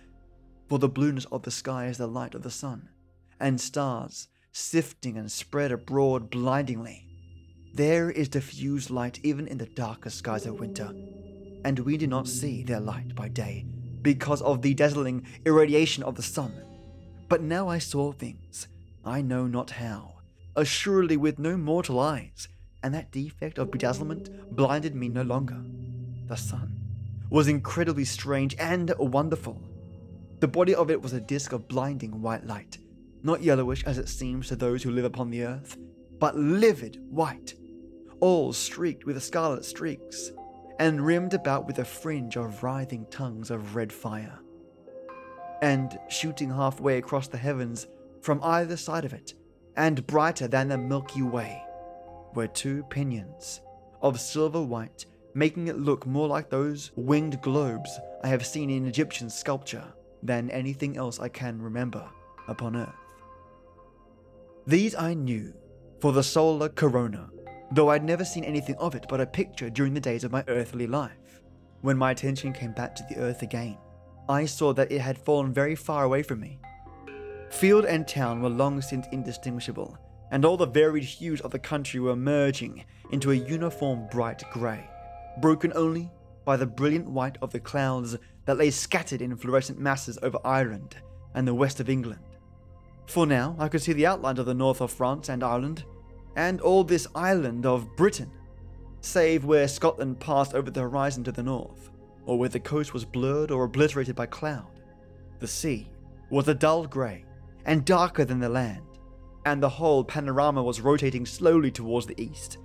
For 0.68 0.78
the 0.78 0.88
blueness 0.88 1.26
of 1.26 1.42
the 1.42 1.50
sky 1.50 1.86
is 1.86 1.98
the 1.98 2.06
light 2.06 2.34
of 2.34 2.42
the 2.42 2.50
sun, 2.50 2.88
and 3.38 3.60
stars 3.60 4.28
sifting 4.52 5.16
and 5.16 5.30
spread 5.30 5.72
abroad 5.72 6.30
blindingly. 6.30 7.11
There 7.74 8.10
is 8.10 8.28
diffused 8.28 8.90
light 8.90 9.18
even 9.22 9.48
in 9.48 9.56
the 9.56 9.64
darkest 9.64 10.18
skies 10.18 10.44
of 10.44 10.60
winter, 10.60 10.92
and 11.64 11.78
we 11.78 11.96
do 11.96 12.06
not 12.06 12.28
see 12.28 12.62
their 12.62 12.80
light 12.80 13.14
by 13.14 13.28
day 13.28 13.64
because 14.02 14.42
of 14.42 14.60
the 14.60 14.74
dazzling 14.74 15.26
irradiation 15.46 16.02
of 16.02 16.14
the 16.14 16.22
sun. 16.22 16.52
But 17.30 17.40
now 17.40 17.68
I 17.68 17.78
saw 17.78 18.12
things, 18.12 18.68
I 19.06 19.22
know 19.22 19.46
not 19.46 19.70
how, 19.70 20.16
assuredly 20.54 21.16
with 21.16 21.38
no 21.38 21.56
mortal 21.56 21.98
eyes, 21.98 22.46
and 22.82 22.92
that 22.94 23.10
defect 23.10 23.56
of 23.56 23.70
bedazzlement 23.70 24.54
blinded 24.54 24.94
me 24.94 25.08
no 25.08 25.22
longer. 25.22 25.64
The 26.26 26.36
sun 26.36 26.78
was 27.30 27.48
incredibly 27.48 28.04
strange 28.04 28.54
and 28.58 28.92
wonderful. 28.98 29.62
The 30.40 30.48
body 30.48 30.74
of 30.74 30.90
it 30.90 31.00
was 31.00 31.14
a 31.14 31.20
disk 31.20 31.52
of 31.52 31.68
blinding 31.68 32.20
white 32.20 32.46
light, 32.46 32.76
not 33.22 33.42
yellowish 33.42 33.82
as 33.84 33.96
it 33.96 34.10
seems 34.10 34.48
to 34.48 34.56
those 34.56 34.82
who 34.82 34.90
live 34.90 35.06
upon 35.06 35.30
the 35.30 35.44
earth, 35.44 35.78
but 36.18 36.36
livid 36.36 37.00
white, 37.08 37.54
all 38.22 38.52
streaked 38.52 39.04
with 39.04 39.20
scarlet 39.20 39.64
streaks, 39.64 40.30
and 40.78 41.04
rimmed 41.04 41.34
about 41.34 41.66
with 41.66 41.80
a 41.80 41.84
fringe 41.84 42.36
of 42.36 42.62
writhing 42.62 43.04
tongues 43.10 43.50
of 43.50 43.74
red 43.74 43.92
fire. 43.92 44.38
And 45.60 45.98
shooting 46.08 46.48
halfway 46.48 46.98
across 46.98 47.26
the 47.26 47.36
heavens 47.36 47.88
from 48.20 48.40
either 48.44 48.76
side 48.76 49.04
of 49.04 49.12
it, 49.12 49.34
and 49.76 50.06
brighter 50.06 50.46
than 50.46 50.68
the 50.68 50.78
Milky 50.78 51.22
Way, 51.22 51.60
were 52.34 52.46
two 52.46 52.84
pinions 52.84 53.60
of 54.00 54.20
silver 54.20 54.62
white, 54.62 55.04
making 55.34 55.66
it 55.66 55.78
look 55.78 56.06
more 56.06 56.28
like 56.28 56.48
those 56.48 56.92
winged 56.94 57.42
globes 57.42 57.98
I 58.22 58.28
have 58.28 58.46
seen 58.46 58.70
in 58.70 58.86
Egyptian 58.86 59.30
sculpture 59.30 59.92
than 60.22 60.48
anything 60.50 60.96
else 60.96 61.18
I 61.18 61.28
can 61.28 61.60
remember 61.60 62.08
upon 62.46 62.76
earth. 62.76 62.94
These 64.64 64.94
I 64.94 65.14
knew 65.14 65.54
for 66.00 66.12
the 66.12 66.22
solar 66.22 66.68
corona, 66.68 67.31
though 67.72 67.88
I'd 67.88 68.04
never 68.04 68.24
seen 68.24 68.44
anything 68.44 68.76
of 68.76 68.94
it 68.94 69.06
but 69.08 69.20
a 69.20 69.26
picture 69.26 69.70
during 69.70 69.94
the 69.94 70.00
days 70.00 70.24
of 70.24 70.32
my 70.32 70.44
earthly 70.46 70.86
life. 70.86 71.40
When 71.80 71.96
my 71.96 72.10
attention 72.10 72.52
came 72.52 72.72
back 72.72 72.94
to 72.96 73.04
the 73.08 73.18
earth 73.18 73.40
again, 73.42 73.78
I 74.28 74.44
saw 74.44 74.74
that 74.74 74.92
it 74.92 75.00
had 75.00 75.16
fallen 75.16 75.54
very 75.54 75.74
far 75.74 76.04
away 76.04 76.22
from 76.22 76.40
me. 76.40 76.60
Field 77.50 77.86
and 77.86 78.06
town 78.06 78.42
were 78.42 78.50
long 78.50 78.82
since 78.82 79.06
indistinguishable, 79.10 79.98
and 80.30 80.44
all 80.44 80.56
the 80.58 80.66
varied 80.66 81.04
hues 81.04 81.40
of 81.40 81.50
the 81.50 81.58
country 81.58 81.98
were 81.98 82.14
merging 82.14 82.84
into 83.10 83.30
a 83.30 83.34
uniform 83.34 84.06
bright 84.10 84.42
grey, 84.52 84.88
broken 85.40 85.72
only 85.74 86.10
by 86.44 86.56
the 86.56 86.66
brilliant 86.66 87.08
white 87.08 87.38
of 87.40 87.52
the 87.52 87.60
clouds 87.60 88.16
that 88.44 88.58
lay 88.58 88.70
scattered 88.70 89.22
in 89.22 89.34
fluorescent 89.36 89.78
masses 89.78 90.18
over 90.22 90.38
Ireland 90.44 90.96
and 91.34 91.48
the 91.48 91.54
west 91.54 91.80
of 91.80 91.88
England. 91.88 92.20
For 93.06 93.26
now 93.26 93.56
I 93.58 93.68
could 93.68 93.82
see 93.82 93.92
the 93.92 94.06
outline 94.06 94.38
of 94.38 94.46
the 94.46 94.54
north 94.54 94.80
of 94.80 94.92
France 94.92 95.28
and 95.28 95.42
Ireland, 95.42 95.84
and 96.36 96.60
all 96.60 96.84
this 96.84 97.06
island 97.14 97.66
of 97.66 97.96
Britain, 97.96 98.30
save 99.00 99.44
where 99.44 99.68
Scotland 99.68 100.20
passed 100.20 100.54
over 100.54 100.70
the 100.70 100.80
horizon 100.80 101.24
to 101.24 101.32
the 101.32 101.42
north, 101.42 101.90
or 102.24 102.38
where 102.38 102.48
the 102.48 102.60
coast 102.60 102.94
was 102.94 103.04
blurred 103.04 103.50
or 103.50 103.64
obliterated 103.64 104.14
by 104.14 104.26
cloud. 104.26 104.80
The 105.40 105.48
sea 105.48 105.90
was 106.30 106.48
a 106.48 106.54
dull 106.54 106.86
grey 106.86 107.24
and 107.64 107.84
darker 107.84 108.24
than 108.24 108.40
the 108.40 108.48
land, 108.48 108.82
and 109.44 109.62
the 109.62 109.68
whole 109.68 110.04
panorama 110.04 110.62
was 110.62 110.80
rotating 110.80 111.26
slowly 111.26 111.70
towards 111.70 112.06
the 112.06 112.20
east. 112.20 112.58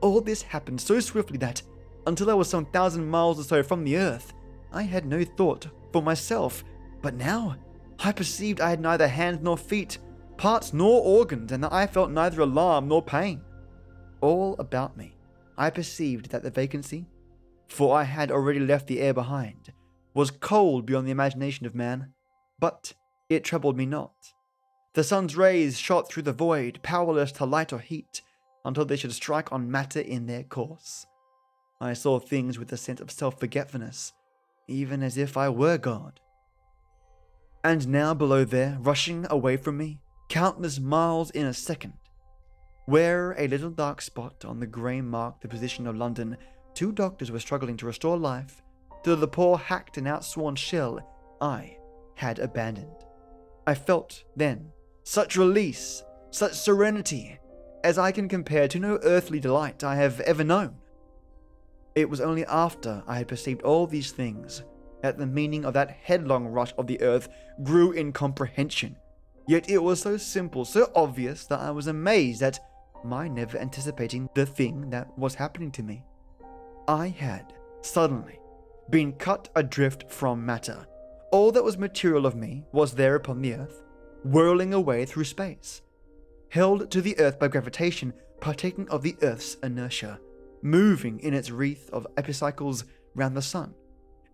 All 0.00 0.20
this 0.20 0.42
happened 0.42 0.80
so 0.80 1.00
swiftly 1.00 1.38
that, 1.38 1.62
until 2.06 2.30
I 2.30 2.34
was 2.34 2.48
some 2.48 2.66
thousand 2.66 3.08
miles 3.08 3.40
or 3.40 3.44
so 3.44 3.62
from 3.62 3.84
the 3.84 3.96
earth, 3.96 4.32
I 4.72 4.82
had 4.82 5.06
no 5.06 5.24
thought 5.24 5.68
for 5.92 6.02
myself. 6.02 6.64
But 7.00 7.14
now, 7.14 7.56
I 7.98 8.12
perceived 8.12 8.60
I 8.60 8.70
had 8.70 8.80
neither 8.80 9.08
hands 9.08 9.38
nor 9.42 9.56
feet, 9.56 9.98
parts 10.36 10.72
nor 10.72 11.02
organs, 11.02 11.52
and 11.52 11.62
that 11.64 11.72
I 11.72 11.86
felt 11.86 12.10
neither 12.10 12.40
alarm 12.40 12.88
nor 12.88 13.02
pain. 13.02 13.42
All 14.20 14.56
about 14.58 14.96
me, 14.96 15.16
I 15.56 15.70
perceived 15.70 16.30
that 16.30 16.42
the 16.42 16.50
vacancy, 16.50 17.06
for 17.68 17.96
I 17.96 18.04
had 18.04 18.30
already 18.30 18.60
left 18.60 18.86
the 18.86 19.00
air 19.00 19.14
behind, 19.14 19.72
was 20.14 20.30
cold 20.30 20.86
beyond 20.86 21.06
the 21.06 21.12
imagination 21.12 21.66
of 21.66 21.74
man, 21.74 22.12
but 22.58 22.94
it 23.28 23.44
troubled 23.44 23.76
me 23.76 23.86
not. 23.86 24.14
The 24.94 25.04
sun's 25.04 25.36
rays 25.36 25.78
shot 25.78 26.08
through 26.08 26.22
the 26.22 26.32
void, 26.32 26.80
powerless 26.82 27.32
to 27.32 27.44
light 27.44 27.72
or 27.72 27.78
heat, 27.78 28.22
until 28.64 28.84
they 28.84 28.96
should 28.96 29.12
strike 29.12 29.52
on 29.52 29.70
matter 29.70 30.00
in 30.00 30.26
their 30.26 30.42
course. 30.42 31.06
I 31.80 31.92
saw 31.92 32.18
things 32.18 32.58
with 32.58 32.72
a 32.72 32.76
sense 32.76 33.00
of 33.00 33.10
self 33.10 33.38
forgetfulness, 33.38 34.14
even 34.66 35.02
as 35.02 35.18
if 35.18 35.36
I 35.36 35.50
were 35.50 35.76
God. 35.76 36.20
And 37.62 37.88
now 37.88 38.14
below 38.14 38.44
there, 38.44 38.78
rushing 38.80 39.26
away 39.28 39.56
from 39.56 39.76
me, 39.76 40.00
countless 40.28 40.78
miles 40.78 41.30
in 41.30 41.46
a 41.46 41.54
second, 41.54 41.94
where 42.86 43.32
a 43.38 43.48
little 43.48 43.70
dark 43.70 44.00
spot 44.00 44.44
on 44.44 44.60
the 44.60 44.66
grey 44.66 45.00
marked 45.00 45.42
the 45.42 45.48
position 45.48 45.86
of 45.86 45.96
London, 45.96 46.36
two 46.74 46.92
doctors 46.92 47.30
were 47.30 47.40
struggling 47.40 47.76
to 47.76 47.86
restore 47.86 48.16
life 48.16 48.62
to 49.04 49.16
the 49.16 49.28
poor 49.28 49.56
hacked 49.56 49.98
and 49.98 50.06
outsworn 50.06 50.56
shell 50.56 50.98
I 51.40 51.76
had 52.16 52.38
abandoned. 52.38 53.04
I 53.66 53.74
felt 53.74 54.24
then 54.34 54.72
such 55.04 55.36
release, 55.36 56.02
such 56.30 56.54
serenity, 56.54 57.38
as 57.84 57.98
I 57.98 58.10
can 58.10 58.28
compare 58.28 58.66
to 58.68 58.80
no 58.80 58.98
earthly 59.04 59.38
delight 59.38 59.84
I 59.84 59.94
have 59.96 60.20
ever 60.20 60.42
known. 60.42 60.76
It 61.94 62.10
was 62.10 62.20
only 62.20 62.44
after 62.46 63.02
I 63.06 63.18
had 63.18 63.28
perceived 63.28 63.62
all 63.62 63.86
these 63.86 64.10
things 64.10 64.64
that 65.02 65.18
the 65.18 65.26
meaning 65.26 65.64
of 65.64 65.74
that 65.74 65.90
headlong 65.90 66.46
rush 66.46 66.74
of 66.76 66.86
the 66.86 67.00
earth 67.00 67.28
grew 67.62 67.92
in 67.92 68.12
comprehension. 68.12 68.96
Yet 69.46 69.70
it 69.70 69.82
was 69.82 70.00
so 70.00 70.16
simple, 70.16 70.64
so 70.64 70.90
obvious, 70.94 71.46
that 71.46 71.60
I 71.60 71.70
was 71.70 71.86
amazed 71.86 72.42
at 72.42 72.58
my 73.04 73.28
never 73.28 73.58
anticipating 73.58 74.28
the 74.34 74.46
thing 74.46 74.90
that 74.90 75.16
was 75.16 75.36
happening 75.36 75.70
to 75.72 75.82
me. 75.82 76.04
I 76.88 77.08
had, 77.08 77.52
suddenly, 77.80 78.40
been 78.90 79.12
cut 79.12 79.48
adrift 79.54 80.10
from 80.10 80.44
matter. 80.44 80.86
All 81.30 81.52
that 81.52 81.64
was 81.64 81.78
material 81.78 82.26
of 82.26 82.34
me 82.34 82.64
was 82.72 82.92
there 82.92 83.14
upon 83.14 83.40
the 83.40 83.54
earth, 83.54 83.82
whirling 84.24 84.74
away 84.74 85.04
through 85.06 85.24
space, 85.24 85.82
held 86.48 86.90
to 86.90 87.00
the 87.00 87.18
earth 87.18 87.38
by 87.38 87.48
gravitation, 87.48 88.12
partaking 88.40 88.88
of 88.88 89.02
the 89.02 89.16
earth's 89.22 89.56
inertia, 89.62 90.20
moving 90.62 91.20
in 91.20 91.34
its 91.34 91.50
wreath 91.50 91.88
of 91.92 92.06
epicycles 92.16 92.84
round 93.14 93.36
the 93.36 93.42
sun, 93.42 93.74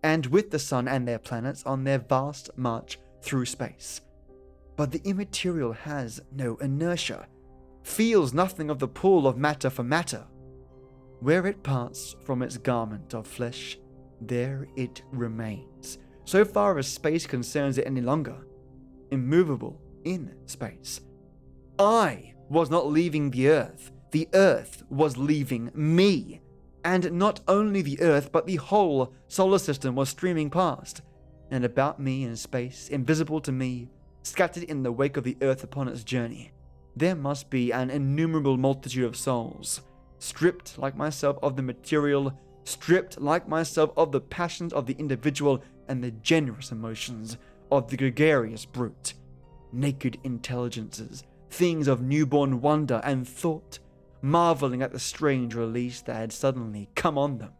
and 0.01 0.25
with 0.27 0.51
the 0.51 0.59
sun 0.59 0.87
and 0.87 1.07
their 1.07 1.19
planets 1.19 1.63
on 1.65 1.83
their 1.83 1.99
vast 1.99 2.49
march 2.55 2.99
through 3.21 3.45
space. 3.45 4.01
But 4.75 4.91
the 4.91 5.01
immaterial 5.03 5.73
has 5.73 6.21
no 6.31 6.55
inertia, 6.57 7.27
feels 7.83 8.33
nothing 8.33 8.69
of 8.69 8.79
the 8.79 8.87
pull 8.87 9.27
of 9.27 9.37
matter 9.37 9.69
for 9.69 9.83
matter. 9.83 10.25
Where 11.19 11.45
it 11.47 11.63
parts 11.63 12.15
from 12.25 12.41
its 12.41 12.57
garment 12.57 13.13
of 13.13 13.27
flesh, 13.27 13.77
there 14.19 14.67
it 14.75 15.03
remains, 15.11 15.99
so 16.25 16.43
far 16.43 16.77
as 16.77 16.87
space 16.87 17.25
concerns 17.25 17.77
it 17.77 17.85
any 17.87 18.01
longer, 18.01 18.47
immovable 19.11 19.79
in 20.03 20.33
space. 20.45 21.01
I 21.79 22.33
was 22.49 22.69
not 22.69 22.87
leaving 22.87 23.29
the 23.29 23.49
Earth, 23.49 23.91
the 24.11 24.27
Earth 24.33 24.83
was 24.89 25.17
leaving 25.17 25.71
me. 25.73 26.41
And 26.85 27.13
not 27.13 27.39
only 27.47 27.81
the 27.81 28.01
Earth, 28.01 28.31
but 28.31 28.45
the 28.45 28.57
whole 28.57 29.13
solar 29.27 29.59
system 29.59 29.95
was 29.95 30.09
streaming 30.09 30.49
past, 30.49 31.01
and 31.49 31.63
about 31.63 31.99
me 31.99 32.23
in 32.23 32.35
space, 32.35 32.89
invisible 32.89 33.39
to 33.41 33.51
me, 33.51 33.89
scattered 34.23 34.63
in 34.63 34.83
the 34.83 34.91
wake 34.91 35.17
of 35.17 35.23
the 35.23 35.37
Earth 35.41 35.63
upon 35.63 35.87
its 35.87 36.03
journey. 36.03 36.51
There 36.95 37.15
must 37.15 37.49
be 37.49 37.71
an 37.71 37.89
innumerable 37.89 38.57
multitude 38.57 39.05
of 39.05 39.15
souls, 39.15 39.81
stripped 40.19 40.77
like 40.77 40.95
myself 40.95 41.37
of 41.43 41.55
the 41.55 41.61
material, 41.61 42.37
stripped 42.63 43.19
like 43.19 43.47
myself 43.47 43.91
of 43.97 44.11
the 44.11 44.21
passions 44.21 44.73
of 44.73 44.85
the 44.85 44.95
individual 44.97 45.63
and 45.87 46.03
the 46.03 46.11
generous 46.11 46.71
emotions 46.71 47.37
of 47.71 47.89
the 47.89 47.97
gregarious 47.97 48.65
brute. 48.65 49.13
Naked 49.71 50.19
intelligences, 50.23 51.23
things 51.49 51.87
of 51.87 52.01
newborn 52.01 52.61
wonder 52.61 53.01
and 53.03 53.27
thought, 53.27 53.79
marveling 54.21 54.81
at 54.81 54.91
the 54.91 54.99
strange 54.99 55.55
release 55.55 56.01
that 56.01 56.15
had 56.15 56.31
suddenly 56.31 56.89
come 56.95 57.17
on 57.17 57.39
them. 57.39 57.51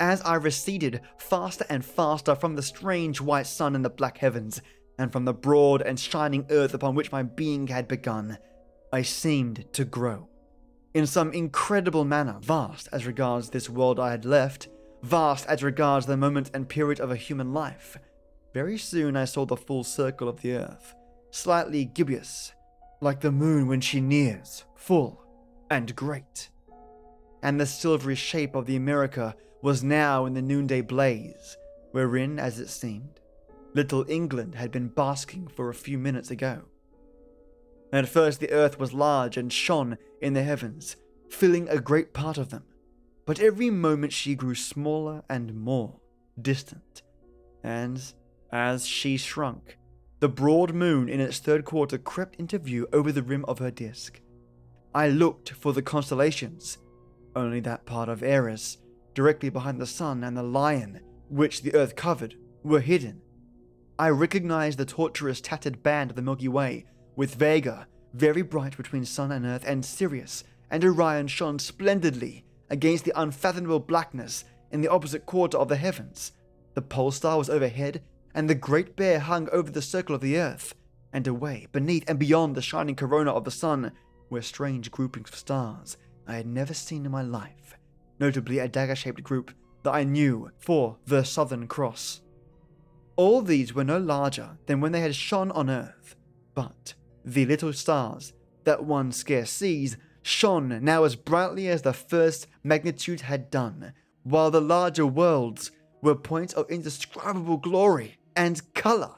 As 0.00 0.22
I 0.22 0.36
receded 0.36 1.00
faster 1.16 1.66
and 1.68 1.84
faster 1.84 2.36
from 2.36 2.54
the 2.54 2.62
strange 2.62 3.20
white 3.20 3.46
sun 3.46 3.74
in 3.74 3.82
the 3.82 3.90
black 3.90 4.18
heavens, 4.18 4.60
and 4.98 5.12
from 5.12 5.24
the 5.24 5.34
broad 5.34 5.82
and 5.82 5.98
shining 5.98 6.46
earth 6.50 6.74
upon 6.74 6.94
which 6.94 7.12
my 7.12 7.22
being 7.22 7.66
had 7.66 7.88
begun, 7.88 8.38
I 8.92 9.02
seemed 9.02 9.72
to 9.72 9.84
grow. 9.84 10.28
In 10.94 11.06
some 11.06 11.32
incredible 11.32 12.04
manner, 12.04 12.38
vast 12.40 12.88
as 12.92 13.06
regards 13.06 13.50
this 13.50 13.68
world 13.68 13.98
I 13.98 14.10
had 14.10 14.24
left, 14.24 14.68
vast 15.02 15.46
as 15.46 15.62
regards 15.62 16.06
the 16.06 16.16
moment 16.16 16.50
and 16.54 16.68
period 16.68 17.00
of 17.00 17.10
a 17.10 17.16
human 17.16 17.52
life. 17.52 17.98
Very 18.54 18.78
soon 18.78 19.16
I 19.16 19.24
saw 19.24 19.44
the 19.46 19.56
full 19.56 19.84
circle 19.84 20.28
of 20.28 20.40
the 20.40 20.54
earth, 20.54 20.94
slightly 21.30 21.84
gibbous, 21.84 22.52
like 23.00 23.20
the 23.20 23.32
moon 23.32 23.66
when 23.66 23.80
she 23.80 24.00
nears, 24.00 24.64
full 24.74 25.22
and 25.70 25.94
great. 25.94 26.50
And 27.42 27.60
the 27.60 27.66
silvery 27.66 28.14
shape 28.14 28.54
of 28.54 28.66
the 28.66 28.76
America 28.76 29.36
was 29.62 29.82
now 29.82 30.26
in 30.26 30.34
the 30.34 30.42
noonday 30.42 30.80
blaze, 30.80 31.56
wherein, 31.92 32.38
as 32.38 32.60
it 32.60 32.68
seemed, 32.68 33.20
little 33.74 34.04
England 34.08 34.54
had 34.54 34.70
been 34.70 34.88
basking 34.88 35.48
for 35.48 35.68
a 35.68 35.74
few 35.74 35.98
minutes 35.98 36.30
ago. 36.30 36.62
At 37.92 38.08
first, 38.08 38.40
the 38.40 38.50
earth 38.50 38.78
was 38.78 38.92
large 38.92 39.36
and 39.36 39.52
shone 39.52 39.98
in 40.20 40.34
the 40.34 40.42
heavens, 40.42 40.96
filling 41.28 41.68
a 41.68 41.80
great 41.80 42.12
part 42.12 42.38
of 42.38 42.50
them, 42.50 42.64
but 43.26 43.40
every 43.40 43.70
moment 43.70 44.12
she 44.12 44.34
grew 44.34 44.54
smaller 44.54 45.22
and 45.28 45.54
more 45.54 46.00
distant, 46.40 47.02
and 47.62 48.00
as 48.50 48.86
she 48.86 49.16
shrunk, 49.16 49.78
the 50.20 50.28
broad 50.28 50.74
moon 50.74 51.08
in 51.08 51.20
its 51.20 51.38
third 51.38 51.64
quarter 51.64 51.98
crept 51.98 52.36
into 52.36 52.58
view 52.58 52.88
over 52.92 53.12
the 53.12 53.22
rim 53.22 53.44
of 53.46 53.58
her 53.58 53.70
disk. 53.70 54.20
I 54.94 55.08
looked 55.08 55.50
for 55.50 55.72
the 55.72 55.82
constellations, 55.82 56.78
only 57.36 57.60
that 57.60 57.86
part 57.86 58.08
of 58.08 58.22
Aries, 58.22 58.78
directly 59.18 59.48
behind 59.48 59.80
the 59.80 59.86
sun 60.00 60.22
and 60.22 60.36
the 60.36 60.42
lion, 60.44 61.00
which 61.28 61.62
the 61.62 61.74
earth 61.74 61.96
covered, 61.96 62.36
were 62.62 62.78
hidden. 62.78 63.20
I 63.98 64.10
recognized 64.10 64.78
the 64.78 64.84
tortuous 64.84 65.40
tattered 65.40 65.82
band 65.82 66.10
of 66.10 66.14
the 66.16 66.22
Milky 66.22 66.46
Way, 66.46 66.86
with 67.16 67.34
Vega 67.34 67.88
very 68.14 68.42
bright 68.42 68.76
between 68.76 69.04
sun 69.04 69.32
and 69.32 69.44
earth, 69.44 69.64
and 69.66 69.84
Sirius 69.84 70.44
and 70.70 70.84
Orion 70.84 71.26
shone 71.26 71.58
splendidly 71.58 72.44
against 72.70 73.04
the 73.04 73.20
unfathomable 73.20 73.80
blackness 73.80 74.44
in 74.70 74.82
the 74.82 74.88
opposite 74.88 75.26
quarter 75.26 75.58
of 75.58 75.66
the 75.66 75.74
heavens. 75.74 76.30
The 76.74 76.82
pole 76.82 77.10
star 77.10 77.38
was 77.38 77.50
overhead, 77.50 78.04
and 78.36 78.48
the 78.48 78.54
great 78.54 78.94
bear 78.94 79.18
hung 79.18 79.48
over 79.50 79.72
the 79.72 79.82
circle 79.82 80.14
of 80.14 80.20
the 80.20 80.38
earth, 80.38 80.76
and 81.12 81.26
away, 81.26 81.66
beneath 81.72 82.08
and 82.08 82.20
beyond 82.20 82.54
the 82.54 82.62
shining 82.62 82.94
corona 82.94 83.32
of 83.32 83.42
the 83.42 83.50
sun, 83.50 83.90
were 84.30 84.42
strange 84.42 84.92
groupings 84.92 85.30
of 85.30 85.34
stars 85.34 85.96
I 86.24 86.36
had 86.36 86.46
never 86.46 86.72
seen 86.72 87.04
in 87.04 87.10
my 87.10 87.22
life, 87.22 87.74
notably 88.20 88.58
a 88.58 88.68
dagger 88.68 88.96
shaped 88.96 89.22
group 89.22 89.52
that 89.82 89.92
I 89.92 90.04
knew 90.04 90.50
for 90.58 90.98
the 91.06 91.24
Southern 91.24 91.66
Cross. 91.66 92.20
All 93.16 93.42
these 93.42 93.74
were 93.74 93.84
no 93.84 93.98
larger 93.98 94.58
than 94.66 94.80
when 94.80 94.92
they 94.92 95.00
had 95.00 95.14
shone 95.14 95.50
on 95.50 95.70
earth, 95.70 96.16
but 96.54 96.94
the 97.24 97.46
little 97.46 97.72
stars 97.72 98.32
that 98.64 98.84
one 98.84 99.12
scarce 99.12 99.50
sees 99.50 99.96
shone 100.22 100.84
now 100.84 101.04
as 101.04 101.16
brightly 101.16 101.68
as 101.68 101.82
the 101.82 101.92
first 101.92 102.46
magnitude 102.62 103.22
had 103.22 103.50
done, 103.50 103.92
while 104.22 104.50
the 104.50 104.60
larger 104.60 105.06
worlds 105.06 105.70
were 106.02 106.14
points 106.14 106.52
of 106.52 106.70
indescribable 106.70 107.56
glory 107.56 108.18
and 108.36 108.72
colour. 108.74 109.14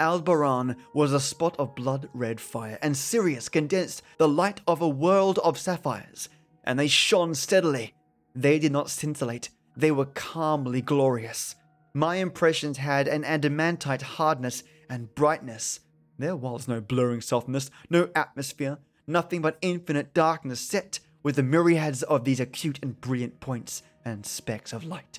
Aldebaran 0.00 0.76
was 0.94 1.12
a 1.12 1.20
spot 1.20 1.54
of 1.58 1.76
blood 1.76 2.08
red 2.12 2.40
fire, 2.40 2.78
and 2.82 2.96
Sirius 2.96 3.48
condensed 3.48 4.02
the 4.18 4.28
light 4.28 4.60
of 4.66 4.80
a 4.80 4.88
world 4.88 5.38
of 5.44 5.58
sapphires, 5.58 6.28
and 6.64 6.78
they 6.78 6.88
shone 6.88 7.34
steadily. 7.34 7.94
They 8.34 8.58
did 8.58 8.72
not 8.72 8.90
scintillate, 8.90 9.50
they 9.76 9.90
were 9.90 10.06
calmly 10.06 10.80
glorious. 10.82 11.54
My 11.94 12.16
impressions 12.16 12.78
had 12.78 13.08
an 13.08 13.24
adamantite 13.24 14.02
hardness 14.02 14.62
and 14.88 15.14
brightness. 15.14 15.80
There 16.18 16.36
was 16.36 16.68
no 16.68 16.80
blurring 16.80 17.20
softness, 17.20 17.70
no 17.90 18.08
atmosphere, 18.14 18.78
nothing 19.06 19.42
but 19.42 19.58
infinite 19.60 20.14
darkness 20.14 20.60
set 20.60 21.00
with 21.22 21.36
the 21.36 21.42
myriads 21.42 22.02
of 22.02 22.24
these 22.24 22.40
acute 22.40 22.78
and 22.82 23.00
brilliant 23.00 23.40
points 23.40 23.82
and 24.04 24.24
specks 24.24 24.72
of 24.72 24.84
light. 24.84 25.18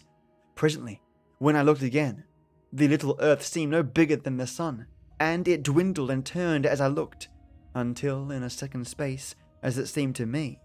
Presently, 0.55 1.01
when 1.39 1.55
I 1.55 1.61
looked 1.61 1.81
again, 1.81 2.23
the 2.71 2.87
little 2.87 3.17
earth 3.19 3.43
seemed 3.43 3.71
no 3.71 3.83
bigger 3.83 4.15
than 4.15 4.37
the 4.37 4.47
sun, 4.47 4.87
and 5.19 5.47
it 5.47 5.63
dwindled 5.63 6.11
and 6.11 6.25
turned 6.25 6.65
as 6.65 6.81
I 6.81 6.87
looked, 6.87 7.27
until 7.75 8.31
in 8.31 8.43
a 8.43 8.49
second 8.49 8.87
space, 8.87 9.35
as 9.61 9.77
it 9.77 9.87
seemed 9.87 10.15
to 10.15 10.25
me, 10.25 10.59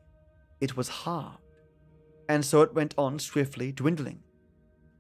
it 0.61 0.77
was 0.77 0.89
halved. 0.89 1.48
And 2.29 2.45
so 2.45 2.63
it 2.63 2.75
went 2.75 2.95
on 2.99 3.19
swiftly 3.19 3.73
dwindling. 3.73 4.23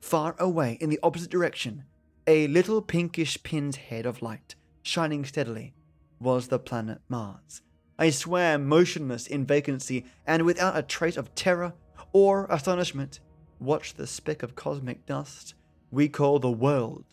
Far 0.00 0.34
away 0.38 0.78
in 0.80 0.90
the 0.90 1.00
opposite 1.02 1.30
direction, 1.30 1.84
a 2.26 2.46
little 2.46 2.80
pinkish 2.80 3.42
pin's 3.42 3.76
head 3.76 4.06
of 4.06 4.22
light, 4.22 4.54
shining 4.82 5.24
steadily, 5.24 5.74
was 6.20 6.48
the 6.48 6.58
planet 6.58 7.00
Mars. 7.08 7.62
I 7.98 8.10
swam 8.10 8.66
motionless 8.66 9.26
in 9.26 9.44
vacancy, 9.44 10.06
and 10.26 10.44
without 10.44 10.76
a 10.76 10.82
trace 10.82 11.16
of 11.16 11.34
terror 11.34 11.74
or 12.12 12.46
astonishment, 12.48 13.20
watched 13.58 13.96
the 13.96 14.06
speck 14.06 14.42
of 14.42 14.54
cosmic 14.54 15.04
dust 15.04 15.54
we 15.90 16.08
call 16.08 16.38
the 16.38 16.50
world 16.50 17.04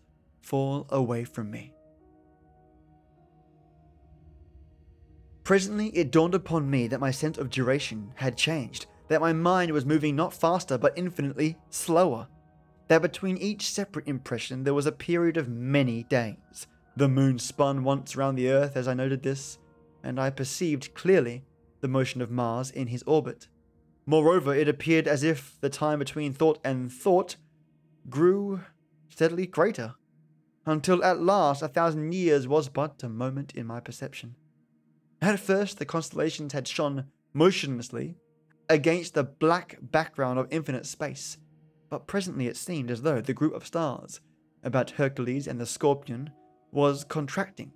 fall 0.41 0.85
away 0.89 1.23
from 1.23 1.49
me. 1.49 1.73
Presently, 5.43 5.87
it 5.89 6.11
dawned 6.11 6.35
upon 6.35 6.69
me 6.69 6.87
that 6.87 6.99
my 6.99 7.11
sense 7.11 7.37
of 7.37 7.49
duration 7.49 8.11
had 8.15 8.37
changed, 8.37 8.87
that 9.07 9.21
my 9.21 9.33
mind 9.33 9.71
was 9.71 9.85
moving 9.85 10.15
not 10.15 10.33
faster 10.33 10.77
but 10.77 10.97
infinitely 10.97 11.57
slower, 11.69 12.27
that 12.87 13.01
between 13.01 13.37
each 13.37 13.69
separate 13.69 14.07
impression 14.07 14.63
there 14.63 14.73
was 14.73 14.85
a 14.85 14.91
period 14.91 15.37
of 15.37 15.49
many 15.49 16.03
days. 16.03 16.67
The 16.95 17.07
moon 17.07 17.39
spun 17.39 17.83
once 17.83 18.15
round 18.15 18.37
the 18.37 18.49
earth 18.49 18.77
as 18.77 18.87
I 18.87 18.93
noted 18.93 19.23
this, 19.23 19.57
and 20.03 20.19
I 20.19 20.29
perceived 20.29 20.93
clearly 20.93 21.43
the 21.81 21.87
motion 21.87 22.21
of 22.21 22.31
Mars 22.31 22.71
in 22.71 22.87
his 22.87 23.03
orbit. 23.03 23.47
Moreover, 24.05 24.53
it 24.53 24.67
appeared 24.67 25.07
as 25.07 25.23
if 25.23 25.57
the 25.61 25.69
time 25.69 25.99
between 25.99 26.33
thought 26.33 26.59
and 26.63 26.91
thought 26.91 27.35
grew 28.09 28.61
steadily 29.09 29.47
greater, 29.47 29.95
until 30.65 31.03
at 31.03 31.21
last 31.21 31.61
a 31.61 31.67
thousand 31.67 32.13
years 32.13 32.47
was 32.47 32.69
but 32.69 33.01
a 33.03 33.09
moment 33.09 33.53
in 33.55 33.65
my 33.65 33.79
perception. 33.79 34.35
At 35.21 35.39
first, 35.39 35.79
the 35.79 35.85
constellations 35.85 36.53
had 36.53 36.67
shone 36.67 37.05
motionlessly 37.33 38.15
against 38.69 39.13
the 39.13 39.23
black 39.23 39.77
background 39.81 40.39
of 40.39 40.47
infinite 40.51 40.85
space, 40.85 41.37
but 41.89 42.07
presently 42.07 42.47
it 42.47 42.57
seemed 42.57 42.91
as 42.91 43.01
though 43.01 43.21
the 43.21 43.33
group 43.33 43.53
of 43.53 43.65
stars 43.65 44.19
about 44.63 44.91
Hercules 44.91 45.47
and 45.47 45.59
the 45.59 45.65
Scorpion 45.65 46.31
was 46.71 47.03
contracting 47.03 47.71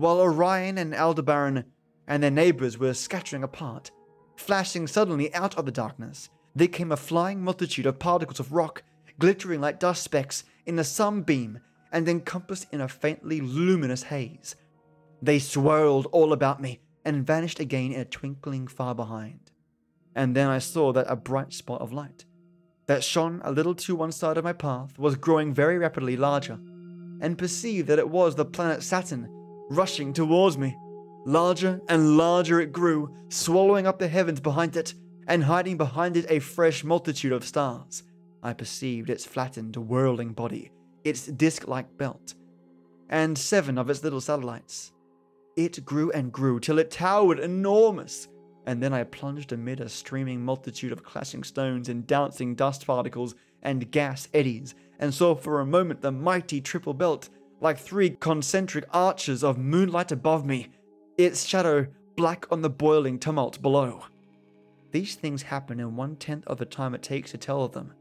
while 0.00 0.20
Orion 0.20 0.78
and 0.78 0.94
Aldebaran 0.94 1.64
and 2.06 2.22
their 2.22 2.30
neighbors 2.30 2.78
were 2.78 2.94
scattering 2.94 3.44
apart. 3.44 3.90
Flashing 4.36 4.86
suddenly 4.86 5.32
out 5.34 5.56
of 5.58 5.66
the 5.66 5.72
darkness, 5.72 6.30
there 6.54 6.68
came 6.68 6.90
a 6.90 6.96
flying 6.96 7.42
multitude 7.42 7.86
of 7.86 7.98
particles 7.98 8.40
of 8.40 8.52
rock, 8.52 8.82
glittering 9.18 9.60
like 9.60 9.78
dust 9.78 10.02
specks 10.02 10.44
in 10.64 10.76
the 10.76 10.84
sunbeam 10.84 11.60
and 11.92 12.08
encompassed 12.08 12.66
in 12.72 12.80
a 12.80 12.88
faintly 12.88 13.40
luminous 13.40 14.04
haze. 14.04 14.56
They 15.20 15.38
swirled 15.38 16.06
all 16.12 16.32
about 16.32 16.62
me 16.62 16.80
and 17.04 17.26
vanished 17.26 17.60
again 17.60 17.92
in 17.92 18.00
a 18.00 18.04
twinkling 18.04 18.66
far 18.68 18.94
behind. 18.94 19.49
And 20.14 20.34
then 20.34 20.48
I 20.48 20.58
saw 20.58 20.92
that 20.92 21.06
a 21.08 21.16
bright 21.16 21.52
spot 21.52 21.80
of 21.80 21.92
light 21.92 22.24
that 22.90 23.04
shone 23.04 23.40
a 23.44 23.52
little 23.52 23.74
to 23.76 23.94
one 23.94 24.10
side 24.10 24.36
of 24.36 24.42
my 24.42 24.52
path 24.52 24.98
was 24.98 25.14
growing 25.14 25.54
very 25.54 25.78
rapidly 25.78 26.16
larger, 26.16 26.58
and 27.20 27.38
perceived 27.38 27.86
that 27.86 28.00
it 28.00 28.08
was 28.08 28.34
the 28.34 28.44
planet 28.44 28.82
Saturn 28.82 29.28
rushing 29.70 30.12
towards 30.12 30.58
me. 30.58 30.76
Larger 31.24 31.80
and 31.88 32.16
larger 32.16 32.60
it 32.60 32.72
grew, 32.72 33.14
swallowing 33.28 33.86
up 33.86 34.00
the 34.00 34.08
heavens 34.08 34.40
behind 34.40 34.74
it, 34.74 34.94
and 35.28 35.44
hiding 35.44 35.76
behind 35.76 36.16
it 36.16 36.26
a 36.28 36.40
fresh 36.40 36.82
multitude 36.82 37.30
of 37.30 37.44
stars. 37.44 38.02
I 38.42 38.54
perceived 38.54 39.08
its 39.08 39.24
flattened, 39.24 39.76
whirling 39.76 40.32
body, 40.32 40.72
its 41.04 41.26
disc 41.26 41.68
like 41.68 41.96
belt, 41.96 42.34
and 43.08 43.38
seven 43.38 43.78
of 43.78 43.88
its 43.88 44.02
little 44.02 44.20
satellites. 44.20 44.90
It 45.56 45.84
grew 45.84 46.10
and 46.10 46.32
grew 46.32 46.58
till 46.58 46.80
it 46.80 46.90
towered 46.90 47.38
enormous, 47.38 48.26
and 48.70 48.80
then 48.80 48.92
I 48.92 49.02
plunged 49.02 49.50
amid 49.50 49.80
a 49.80 49.88
streaming 49.88 50.44
multitude 50.44 50.92
of 50.92 51.02
clashing 51.02 51.42
stones 51.42 51.88
and 51.88 52.06
dancing 52.06 52.54
dust 52.54 52.86
particles 52.86 53.34
and 53.64 53.90
gas 53.90 54.28
eddies, 54.32 54.76
and 55.00 55.12
saw 55.12 55.34
for 55.34 55.58
a 55.58 55.66
moment 55.66 56.02
the 56.02 56.12
mighty 56.12 56.60
triple 56.60 56.94
belt 56.94 57.30
like 57.60 57.76
three 57.76 58.10
concentric 58.10 58.84
arches 58.92 59.42
of 59.42 59.58
moonlight 59.58 60.12
above 60.12 60.46
me, 60.46 60.68
its 61.18 61.44
shadow 61.44 61.88
black 62.14 62.46
on 62.52 62.62
the 62.62 62.70
boiling 62.70 63.18
tumult 63.18 63.60
below. 63.60 64.04
These 64.92 65.16
things 65.16 65.42
happen 65.42 65.80
in 65.80 65.96
one 65.96 66.14
tenth 66.14 66.46
of 66.46 66.58
the 66.58 66.64
time 66.64 66.94
it 66.94 67.02
takes 67.02 67.32
to 67.32 67.38
tell 67.38 67.64
of 67.64 67.72
them. 67.72 67.92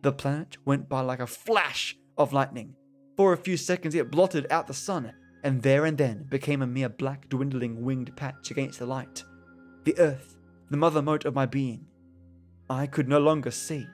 The 0.00 0.12
planet 0.12 0.56
went 0.64 0.88
by 0.88 1.02
like 1.02 1.20
a 1.20 1.26
flash 1.26 1.98
of 2.16 2.32
lightning. 2.32 2.74
For 3.18 3.34
a 3.34 3.36
few 3.36 3.58
seconds 3.58 3.94
it 3.94 4.10
blotted 4.10 4.46
out 4.50 4.68
the 4.68 4.72
sun, 4.72 5.12
and 5.44 5.60
there 5.60 5.84
and 5.84 5.98
then 5.98 6.24
became 6.30 6.62
a 6.62 6.66
mere 6.66 6.88
black 6.88 7.28
dwindling 7.28 7.84
winged 7.84 8.16
patch 8.16 8.50
against 8.50 8.78
the 8.78 8.86
light. 8.86 9.22
The 9.84 9.98
earth, 9.98 10.36
the 10.70 10.76
mother 10.76 11.02
mote 11.02 11.24
of 11.24 11.34
my 11.34 11.46
being, 11.46 11.86
I 12.68 12.86
could 12.86 13.08
no 13.08 13.18
longer 13.18 13.50
see. 13.50 13.86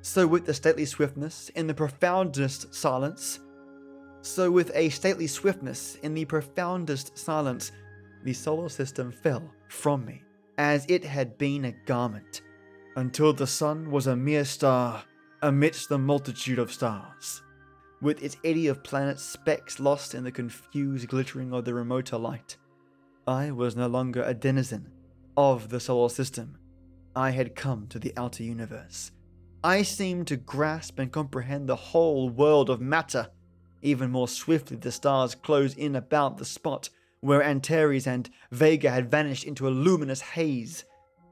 So, 0.00 0.26
with 0.26 0.46
the 0.46 0.54
stately 0.54 0.84
swiftness, 0.84 1.50
in 1.50 1.66
the 1.66 1.74
profoundest 1.74 2.74
silence, 2.74 3.38
so, 4.22 4.52
with 4.52 4.70
a 4.74 4.88
stately 4.88 5.26
swiftness, 5.26 5.96
in 5.96 6.14
the 6.14 6.24
profoundest 6.24 7.18
silence, 7.18 7.72
the 8.24 8.32
solar 8.32 8.68
system 8.68 9.10
fell 9.10 9.52
from 9.68 10.04
me, 10.04 10.22
as 10.58 10.86
it 10.88 11.04
had 11.04 11.36
been 11.38 11.64
a 11.64 11.74
garment, 11.86 12.42
until 12.94 13.32
the 13.32 13.48
sun 13.48 13.90
was 13.90 14.06
a 14.06 14.14
mere 14.14 14.44
star 14.44 15.02
amidst 15.42 15.88
the 15.88 15.98
multitude 15.98 16.60
of 16.60 16.72
stars, 16.72 17.42
with 18.00 18.22
its 18.22 18.36
eddy 18.44 18.68
of 18.68 18.84
planets 18.84 19.24
specks 19.24 19.80
lost 19.80 20.14
in 20.14 20.22
the 20.22 20.30
confused 20.30 21.08
glittering 21.08 21.52
of 21.52 21.64
the 21.64 21.74
remoter 21.74 22.16
light. 22.16 22.56
I 23.26 23.52
was 23.52 23.76
no 23.76 23.86
longer 23.86 24.22
a 24.22 24.34
denizen 24.34 24.90
of 25.36 25.68
the 25.68 25.78
solar 25.78 26.08
system. 26.08 26.58
I 27.14 27.30
had 27.30 27.54
come 27.54 27.86
to 27.88 28.00
the 28.00 28.12
outer 28.16 28.42
universe. 28.42 29.12
I 29.62 29.82
seemed 29.82 30.26
to 30.26 30.36
grasp 30.36 30.98
and 30.98 31.12
comprehend 31.12 31.68
the 31.68 31.76
whole 31.76 32.28
world 32.28 32.68
of 32.68 32.80
matter. 32.80 33.28
Even 33.80 34.10
more 34.10 34.26
swiftly, 34.26 34.76
the 34.76 34.90
stars 34.90 35.36
closed 35.36 35.78
in 35.78 35.94
about 35.94 36.36
the 36.38 36.44
spot 36.44 36.88
where 37.20 37.44
Antares 37.44 38.08
and 38.08 38.28
Vega 38.50 38.90
had 38.90 39.10
vanished 39.10 39.44
into 39.44 39.68
a 39.68 39.70
luminous 39.70 40.20
haze, 40.20 40.84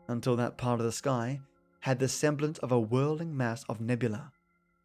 until 0.06 0.36
that 0.36 0.56
part 0.56 0.78
of 0.78 0.86
the 0.86 0.92
sky 0.92 1.40
had 1.80 1.98
the 1.98 2.08
semblance 2.08 2.58
of 2.58 2.70
a 2.70 2.78
whirling 2.78 3.36
mass 3.36 3.64
of 3.68 3.80
nebula. 3.80 4.30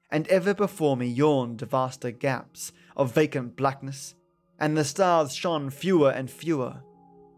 And 0.09 0.27
ever 0.27 0.55
before 0.55 0.97
me 0.97 1.05
yawned 1.05 1.61
vaster 1.61 2.09
gaps 2.09 2.71
of 2.97 3.13
vacant 3.13 3.55
blackness, 3.55 4.15
and 4.59 4.75
the 4.75 4.83
stars 4.83 5.35
shone 5.35 5.69
fewer 5.69 6.09
and 6.09 6.31
fewer. 6.31 6.81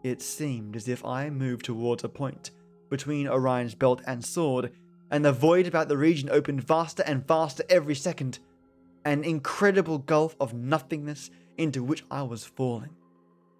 It 0.04 0.22
seemed 0.22 0.76
as 0.76 0.88
if 0.88 1.04
I 1.04 1.30
moved 1.30 1.66
towards 1.66 2.04
a 2.04 2.10
point 2.10 2.52
between 2.90 3.28
Orion's 3.28 3.76
belt 3.76 4.02
and 4.06 4.24
sword, 4.24 4.72
and 5.12 5.24
the 5.24 5.32
void 5.32 5.68
about 5.68 5.88
the 5.88 5.98
region 5.98 6.30
opened 6.30 6.64
vaster 6.64 7.04
and 7.06 7.28
vaster 7.28 7.64
every 7.70 7.96
second, 7.96 8.40
an 9.06 9.24
incredible 9.24 9.98
gulf 9.98 10.36
of 10.40 10.54
nothingness 10.54 11.30
into 11.58 11.84
which 11.84 12.06
I 12.12 12.24
was 12.24 12.46
falling. 12.46 12.96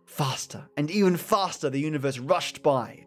Faster 0.06 0.70
and 0.78 0.90
even 0.90 1.18
faster 1.18 1.70
the 1.70 1.80
universe 1.80 2.20
rushed 2.20 2.64
by, 2.64 3.06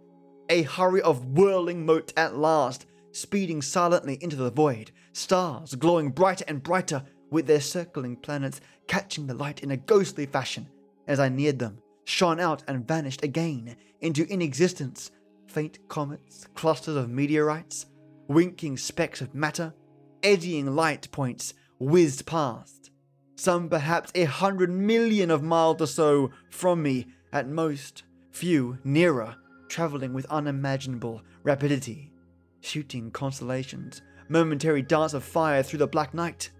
a 0.48 0.62
hurry 0.62 1.00
of 1.00 1.24
whirling 1.24 1.86
mote 1.86 2.12
at 2.16 2.36
last, 2.36 2.86
speeding 3.12 3.62
silently 3.62 4.18
into 4.20 4.36
the 4.36 4.50
void, 4.50 4.90
stars 5.12 5.74
glowing 5.74 6.10
brighter 6.10 6.44
and 6.48 6.62
brighter, 6.62 7.02
with 7.30 7.46
their 7.46 7.60
circling 7.60 8.16
planets 8.16 8.60
catching 8.88 9.26
the 9.26 9.34
light 9.34 9.62
in 9.62 9.70
a 9.70 9.76
ghostly 9.76 10.26
fashion 10.26 10.68
as 11.06 11.20
I 11.20 11.28
neared 11.28 11.58
them, 11.58 11.78
shone 12.04 12.40
out 12.40 12.62
and 12.66 12.86
vanished 12.86 13.24
again 13.24 13.76
into 14.00 14.26
inexistence. 14.32 15.10
Faint 15.46 15.78
comets, 15.88 16.46
clusters 16.54 16.96
of 16.96 17.10
meteorites, 17.10 17.86
winking 18.28 18.76
specks 18.76 19.20
of 19.20 19.34
matter, 19.34 19.74
eddying 20.22 20.76
light 20.76 21.10
points 21.10 21.54
whizzed 21.78 22.26
past. 22.26 22.90
Some 23.34 23.68
perhaps 23.68 24.12
a 24.14 24.24
hundred 24.24 24.70
million 24.70 25.30
of 25.30 25.42
miles 25.42 25.80
or 25.80 25.86
so 25.86 26.30
from 26.50 26.82
me 26.82 27.06
at 27.32 27.48
most, 27.48 28.04
few 28.30 28.78
nearer, 28.84 29.34
traveling 29.68 30.12
with 30.12 30.26
unimaginable 30.26 31.22
rapidity, 31.42 32.12
shooting 32.60 33.10
constellations, 33.10 34.02
momentary 34.28 34.82
darts 34.82 35.14
of 35.14 35.24
fire 35.24 35.62
through 35.62 35.78
the 35.78 35.86
black 35.86 36.12
night. 36.12 36.50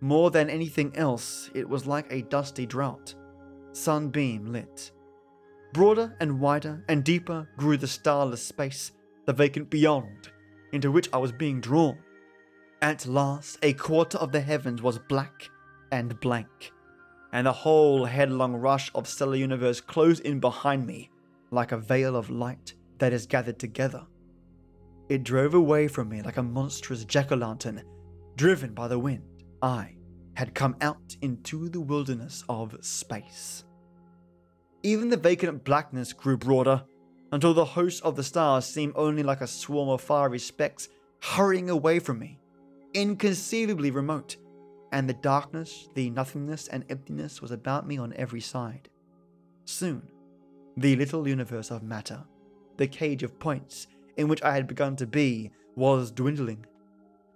More 0.00 0.30
than 0.30 0.50
anything 0.50 0.94
else, 0.96 1.50
it 1.54 1.68
was 1.68 1.86
like 1.86 2.12
a 2.12 2.22
dusty 2.22 2.66
drought, 2.66 3.14
sunbeam 3.72 4.52
lit. 4.52 4.92
Broader 5.72 6.14
and 6.20 6.40
wider 6.40 6.84
and 6.88 7.02
deeper 7.02 7.48
grew 7.56 7.76
the 7.76 7.86
starless 7.86 8.42
space, 8.42 8.92
the 9.26 9.32
vacant 9.32 9.70
beyond, 9.70 10.30
into 10.72 10.92
which 10.92 11.08
I 11.12 11.18
was 11.18 11.32
being 11.32 11.60
drawn. 11.60 11.98
At 12.82 13.06
last, 13.06 13.58
a 13.62 13.72
quarter 13.72 14.18
of 14.18 14.32
the 14.32 14.40
heavens 14.40 14.82
was 14.82 14.98
black 14.98 15.48
and 15.90 16.18
blank, 16.20 16.72
and 17.32 17.46
the 17.46 17.52
whole 17.52 18.04
headlong 18.04 18.54
rush 18.54 18.90
of 18.94 19.08
stellar 19.08 19.36
universe 19.36 19.80
closed 19.80 20.24
in 20.24 20.40
behind 20.40 20.86
me 20.86 21.10
like 21.50 21.72
a 21.72 21.78
veil 21.78 22.16
of 22.16 22.30
light 22.30 22.74
that 22.98 23.12
is 23.12 23.26
gathered 23.26 23.58
together. 23.58 24.06
It 25.08 25.24
drove 25.24 25.54
away 25.54 25.88
from 25.88 26.08
me 26.08 26.22
like 26.22 26.38
a 26.38 26.42
monstrous 26.42 27.04
jack 27.04 27.32
o' 27.32 27.36
lantern, 27.36 27.82
driven 28.36 28.72
by 28.74 28.88
the 28.88 28.98
wind. 28.98 29.44
I 29.60 29.96
had 30.34 30.54
come 30.54 30.76
out 30.80 31.16
into 31.20 31.68
the 31.68 31.80
wilderness 31.80 32.44
of 32.48 32.76
space. 32.80 33.64
Even 34.82 35.08
the 35.08 35.16
vacant 35.16 35.64
blackness 35.64 36.12
grew 36.12 36.36
broader, 36.36 36.84
until 37.30 37.54
the 37.54 37.64
host 37.64 38.02
of 38.02 38.16
the 38.16 38.22
stars 38.22 38.66
seemed 38.66 38.92
only 38.96 39.22
like 39.22 39.40
a 39.40 39.46
swarm 39.46 39.88
of 39.88 40.00
fiery 40.00 40.38
specks 40.38 40.88
hurrying 41.20 41.70
away 41.70 41.98
from 41.98 42.18
me, 42.18 42.38
inconceivably 42.94 43.90
remote, 43.90 44.36
and 44.90 45.08
the 45.08 45.14
darkness, 45.14 45.88
the 45.94 46.10
nothingness, 46.10 46.68
and 46.68 46.84
emptiness 46.90 47.40
was 47.40 47.50
about 47.50 47.86
me 47.86 47.96
on 47.96 48.12
every 48.14 48.40
side. 48.40 48.88
Soon, 49.64 50.02
the 50.76 50.96
little 50.96 51.26
universe 51.26 51.70
of 51.70 51.82
matter, 51.82 52.24
the 52.76 52.86
cage 52.86 53.22
of 53.22 53.38
points 53.38 53.86
in 54.16 54.28
which 54.28 54.42
I 54.42 54.54
had 54.54 54.66
begun 54.66 54.96
to 54.96 55.06
be, 55.06 55.50
was 55.76 56.10
dwindling. 56.10 56.66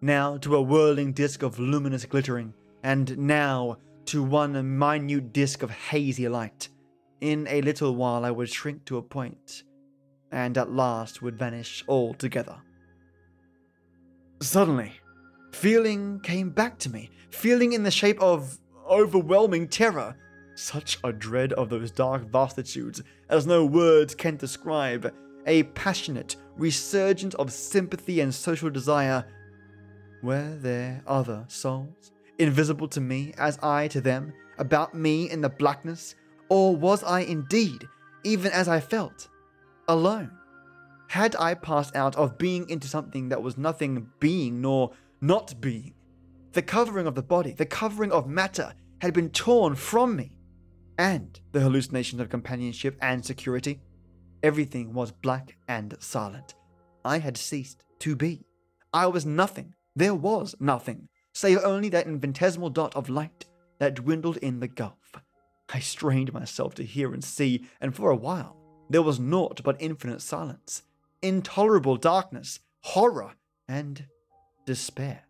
Now 0.01 0.37
to 0.39 0.57
a 0.57 0.63
whirling 0.63 1.13
disk 1.13 1.43
of 1.43 1.59
luminous 1.59 2.05
glittering, 2.05 2.53
and 2.87 3.19
now 3.19 3.77
to 4.05 4.23
one 4.23 4.79
minute 4.79 5.33
disk 5.33 5.65
of 5.65 5.73
hazy 5.73 6.29
light. 6.29 6.69
In 7.21 7.49
a 7.51 7.61
little 7.61 7.97
while 7.97 8.25
I 8.25 8.31
would 8.31 8.49
shrink 8.49 8.85
to 8.85 8.99
a 8.99 9.03
point, 9.03 9.65
and 10.31 10.57
at 10.57 10.71
last 10.71 11.21
would 11.21 11.37
vanish 11.37 11.83
altogether. 11.89 12.59
Suddenly, 14.41 14.93
feeling 15.51 16.21
came 16.21 16.51
back 16.51 16.79
to 16.79 16.89
me, 16.89 17.11
feeling 17.31 17.73
in 17.73 17.83
the 17.83 17.91
shape 17.91 18.21
of 18.23 18.57
overwhelming 18.89 19.67
terror, 19.67 20.17
such 20.55 20.99
a 21.03 21.13
dread 21.13 21.55
of 21.55 21.69
those 21.69 21.91
dark 21.91 22.31
vastitudes 22.31 23.03
as 23.29 23.49
no 23.49 23.67
words 23.67 24.15
can 24.15 24.37
describe, 24.37 25.13
a 25.47 25.65
passionate 25.65 26.37
resurgence 26.57 27.35
of 27.35 27.53
sympathy 27.53 28.21
and 28.21 28.33
social 28.33 28.71
desire. 28.71 29.27
Were 30.23 30.57
there 30.61 31.03
other 31.05 31.45
souls, 31.49 32.13
invisible 32.39 32.89
to 32.89 33.01
me 33.01 33.33
as 33.39 33.59
I 33.63 33.89
to 33.89 34.01
them, 34.01 34.33
about 34.59 34.95
me 34.95 35.31
in 35.31 35.41
the 35.41 35.49
blackness? 35.49 36.15
Or 36.49 36.77
was 36.77 37.03
I 37.03 37.21
indeed, 37.21 37.87
even 38.25 38.53
as 38.53 38.69
I 38.69 38.81
felt, 38.81 39.29
alone? 39.89 40.31
Had 41.09 41.37
I 41.37 41.55
passed 41.55 41.95
out 41.95 42.17
of 42.17 42.39
being 42.39 42.69
into 42.69 42.89
something 42.89 43.29
that 43.29 43.43
was 43.43 43.57
nothing 43.57 44.09
being 44.21 44.61
nor 44.61 44.93
not 45.21 45.61
being? 45.61 45.95
The 46.53 46.63
covering 46.63 47.07
of 47.07 47.15
the 47.15 47.23
body, 47.23 47.53
the 47.53 47.67
covering 47.67 48.13
of 48.13 48.29
matter, 48.29 48.75
had 49.01 49.13
been 49.13 49.31
torn 49.31 49.75
from 49.75 50.17
me, 50.17 50.33
and 50.99 51.39
the 51.53 51.61
hallucinations 51.61 52.21
of 52.21 52.29
companionship 52.29 52.97
and 53.03 53.25
security. 53.25 53.81
Everything 54.43 54.93
was 54.95 55.13
black 55.13 55.57
and 55.69 55.95
silent. 56.01 56.55
I 57.05 57.19
had 57.19 57.37
ceased 57.37 57.85
to 58.01 58.17
be. 58.17 58.47
I 58.93 59.07
was 59.07 59.27
nothing. 59.27 59.75
There 59.95 60.15
was 60.15 60.55
nothing, 60.59 61.09
save 61.37 61.59
only 61.65 61.91
that 61.91 62.07
infinitesimal 62.07 62.71
dot 62.71 62.97
of 62.97 63.11
light 63.11 63.45
that 63.79 63.95
dwindled 63.95 64.39
in 64.39 64.59
the 64.61 64.67
gulf. 64.67 65.17
I 65.69 65.81
strained 65.81 66.33
myself 66.33 66.75
to 66.77 66.83
hear 66.83 67.13
and 67.13 67.23
see, 67.23 67.67
and 67.79 67.95
for 67.95 68.11
a 68.11 68.17
while 68.17 68.57
there 68.89 69.03
was 69.03 69.21
naught 69.21 69.61
but 69.63 69.77
infinite 69.79 70.23
silence, 70.23 70.85
intolerable 71.21 71.97
darkness, 71.97 72.61
horror, 72.81 73.33
and 73.69 74.07
despair. 74.65 75.25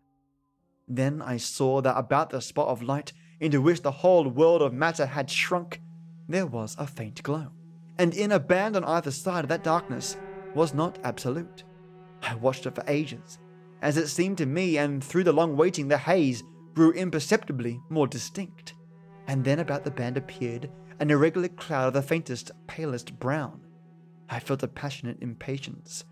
Then 0.87 1.21
I 1.21 1.35
saw 1.35 1.81
that 1.81 1.97
about 1.97 2.29
the 2.29 2.39
spot 2.39 2.69
of 2.69 2.81
light 2.81 3.11
into 3.41 3.59
which 3.59 3.81
the 3.81 3.91
whole 3.91 4.29
world 4.29 4.61
of 4.61 4.73
matter 4.73 5.07
had 5.07 5.29
shrunk, 5.29 5.81
there 6.29 6.45
was 6.45 6.77
a 6.79 6.87
faint 6.87 7.21
glow. 7.21 7.51
And 7.99 8.13
in 8.13 8.31
a 8.31 8.39
band 8.39 8.77
on 8.77 8.85
either 8.85 9.11
side 9.11 9.43
of 9.43 9.49
that 9.49 9.63
darkness 9.63 10.15
was 10.55 10.73
not 10.73 10.99
absolute. 11.03 11.65
I 12.21 12.35
watched 12.35 12.65
it 12.65 12.75
for 12.75 12.83
ages, 12.87 13.39
as 13.81 13.97
it 13.97 14.07
seemed 14.07 14.37
to 14.39 14.45
me, 14.45 14.77
and 14.77 15.03
through 15.03 15.23
the 15.23 15.33
long 15.33 15.55
waiting, 15.55 15.87
the 15.87 15.97
haze 15.97 16.43
grew 16.73 16.91
imperceptibly 16.91 17.79
more 17.89 18.07
distinct. 18.07 18.73
And 19.27 19.43
then 19.43 19.59
about 19.59 19.83
the 19.83 19.91
band 19.91 20.17
appeared 20.17 20.69
an 20.99 21.11
irregular 21.11 21.49
cloud 21.49 21.87
of 21.87 21.93
the 21.93 22.01
faintest, 22.01 22.51
palest 22.65 23.19
brown. 23.19 23.61
I 24.29 24.39
felt 24.39 24.63
a 24.63 24.67
passionate 24.67 25.17
impatience, 25.21 26.05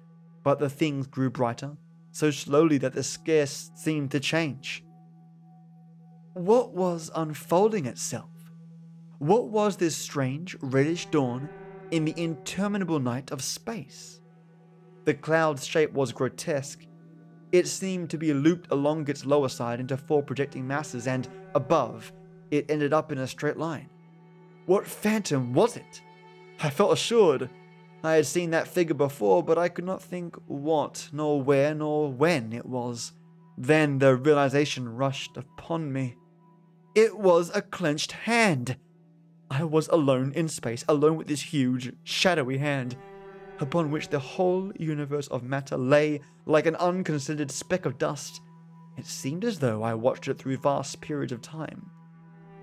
but 0.44 0.60
the 0.60 0.70
things 0.70 1.08
grew 1.08 1.30
brighter, 1.30 1.78
so 2.12 2.32
slowly 2.32 2.78
that 2.78 2.94
they 2.94 3.02
scarce 3.02 3.72
seemed 3.76 4.12
to 4.12 4.20
change. 4.20 4.84
What 6.34 6.74
was 6.74 7.12
unfolding 7.16 7.86
itself? 7.86 8.30
What 9.20 9.48
was 9.48 9.78
this 9.78 9.96
strange, 9.96 10.56
reddish 10.62 11.08
dawn 11.08 11.50
in 11.92 12.06
the 12.06 12.14
interminable 12.18 13.00
night 13.00 13.32
of 13.32 13.42
space? 13.42 14.20
The 15.06 15.14
cloud's 15.14 15.66
shape 15.66 15.94
was 15.94 16.12
grotesque. 16.12 16.86
It 17.52 17.68
seemed 17.68 18.10
to 18.10 18.18
be 18.18 18.34
looped 18.34 18.72
along 18.72 19.08
its 19.10 19.26
lower 19.26 19.50
side 19.50 19.80
into 19.80 19.98
four 19.98 20.24
projecting 20.24 20.68
masses, 20.68 21.08
and 21.08 21.28
above, 21.54 22.12
it 22.52 22.70
ended 22.70 22.94
up 22.94 23.12
in 23.12 23.18
a 23.20 23.28
straight 23.28 23.58
line. 23.58 23.90
What 24.66 24.88
phantom 24.88 25.54
was 25.54 25.78
it? 25.78 26.02
I 26.62 26.70
felt 26.70 26.94
assured 26.94 27.50
I 28.04 28.14
had 28.16 28.26
seen 28.28 28.52
that 28.52 28.68
figure 28.68 28.94
before, 28.94 29.44
but 29.44 29.58
I 29.58 29.70
could 29.70 29.86
not 29.86 30.02
think 30.02 30.36
what, 30.48 31.10
nor 31.12 31.42
where, 31.42 31.74
nor 31.74 32.12
when 32.12 32.54
it 32.54 32.66
was. 32.66 33.14
Then 33.58 34.00
the 34.00 34.16
realization 34.16 34.96
rushed 34.96 35.38
upon 35.38 35.92
me. 35.92 36.16
It 36.94 37.18
was 37.18 37.52
a 37.54 37.62
clenched 37.62 38.12
hand. 38.12 38.78
I 39.50 39.64
was 39.64 39.88
alone 39.88 40.34
in 40.34 40.48
space, 40.50 40.86
alone 40.88 41.18
with 41.18 41.28
this 41.28 41.42
huge, 41.42 41.94
shadowy 42.04 42.58
hand, 42.58 42.96
upon 43.60 43.92
which 43.92 44.10
the 44.10 44.20
whole 44.20 44.72
universe 44.78 45.28
of 45.28 45.44
matter 45.44 45.78
lay 45.78 46.22
like 46.46 46.66
an 46.66 46.76
unconsidered 46.76 47.52
speck 47.52 47.86
of 47.86 47.98
dust. 47.98 48.42
It 48.98 49.06
seemed 49.06 49.44
as 49.44 49.60
though 49.60 49.84
I 49.84 49.94
watched 49.94 50.28
it 50.28 50.38
through 50.38 50.58
vast 50.58 51.02
periods 51.02 51.32
of 51.32 51.42
time. 51.42 51.90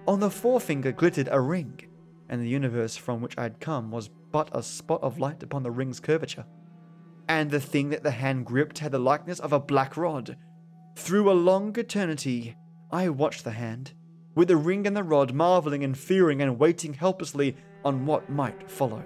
On 0.06 0.20
the 0.20 0.30
forefinger 0.30 0.92
glittered 0.92 1.28
a 1.30 1.40
ring, 1.40 1.80
and 2.28 2.40
the 2.40 2.48
universe 2.48 2.96
from 2.96 3.20
which 3.20 3.36
I 3.36 3.42
had 3.42 3.60
come 3.60 3.90
was 3.90 4.10
but 4.32 4.48
a 4.52 4.62
spot 4.62 5.02
of 5.02 5.18
light 5.18 5.42
upon 5.42 5.62
the 5.62 5.70
ring's 5.70 6.00
curvature. 6.00 6.46
And 7.28 7.50
the 7.50 7.60
thing 7.60 7.90
that 7.90 8.02
the 8.02 8.10
hand 8.10 8.46
gripped 8.46 8.78
had 8.78 8.92
the 8.92 8.98
likeness 8.98 9.38
of 9.38 9.52
a 9.52 9.60
black 9.60 9.96
rod. 9.96 10.36
Through 10.96 11.30
a 11.30 11.34
long 11.34 11.78
eternity, 11.78 12.56
I 12.90 13.08
watched 13.10 13.44
the 13.44 13.52
hand, 13.52 13.92
with 14.34 14.48
the 14.48 14.56
ring 14.56 14.86
and 14.86 14.96
the 14.96 15.02
rod, 15.02 15.32
marveling 15.32 15.84
and 15.84 15.96
fearing 15.96 16.42
and 16.42 16.58
waiting 16.58 16.94
helplessly 16.94 17.56
on 17.84 18.06
what 18.06 18.30
might 18.30 18.70
follow. 18.70 19.04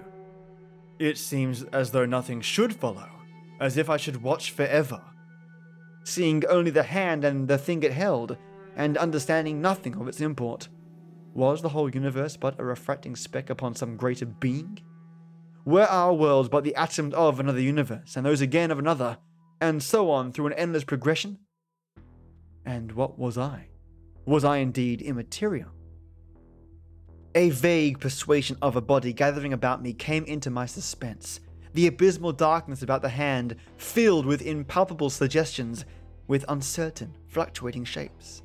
It 0.99 1.17
seems 1.17 1.63
as 1.63 1.91
though 1.91 2.05
nothing 2.05 2.41
should 2.41 2.73
follow, 2.73 3.09
as 3.59 3.77
if 3.77 3.89
I 3.89 3.97
should 3.97 4.23
watch 4.23 4.51
forever, 4.51 5.01
seeing 6.03 6.43
only 6.47 6.71
the 6.71 6.83
hand 6.83 7.23
and 7.23 7.47
the 7.47 7.57
thing 7.57 7.83
it 7.83 7.93
held, 7.93 8.35
and 8.75 8.97
understanding 8.97 9.61
nothing 9.61 9.95
of 9.95 10.07
its 10.07 10.21
import. 10.21 10.69
Was 11.33 11.61
the 11.61 11.69
whole 11.69 11.89
universe 11.93 12.35
but 12.35 12.59
a 12.59 12.65
refracting 12.65 13.15
speck 13.15 13.51
upon 13.51 13.75
some 13.75 13.95
greater 13.95 14.25
being? 14.25 14.79
Were 15.65 15.85
our 15.85 16.13
worlds 16.13 16.49
but 16.49 16.63
the 16.63 16.75
atoms 16.75 17.13
of 17.13 17.39
another 17.39 17.59
universe, 17.59 18.15
and 18.15 18.25
those 18.25 18.41
again 18.41 18.71
of 18.71 18.79
another, 18.79 19.17
and 19.61 19.83
so 19.83 20.09
on 20.09 20.31
through 20.31 20.47
an 20.47 20.53
endless 20.53 20.83
progression? 20.83 21.39
And 22.65 22.91
what 22.93 23.19
was 23.19 23.37
I? 23.37 23.67
Was 24.25 24.43
I 24.43 24.57
indeed 24.57 25.01
immaterial? 25.01 25.76
A 27.37 27.51
vague 27.51 27.99
persuasion 27.99 28.57
of 28.63 28.75
a 28.75 28.81
body 28.81 29.13
gathering 29.13 29.53
about 29.53 29.83
me 29.83 29.93
came 29.93 30.23
into 30.23 30.49
my 30.49 30.65
suspense. 30.65 31.39
The 31.75 31.85
abysmal 31.85 32.31
darkness 32.31 32.81
about 32.81 33.03
the 33.03 33.09
hand 33.09 33.57
filled 33.77 34.25
with 34.25 34.41
impalpable 34.41 35.11
suggestions, 35.11 35.85
with 36.27 36.43
uncertain, 36.49 37.13
fluctuating 37.27 37.85
shapes. 37.85 38.41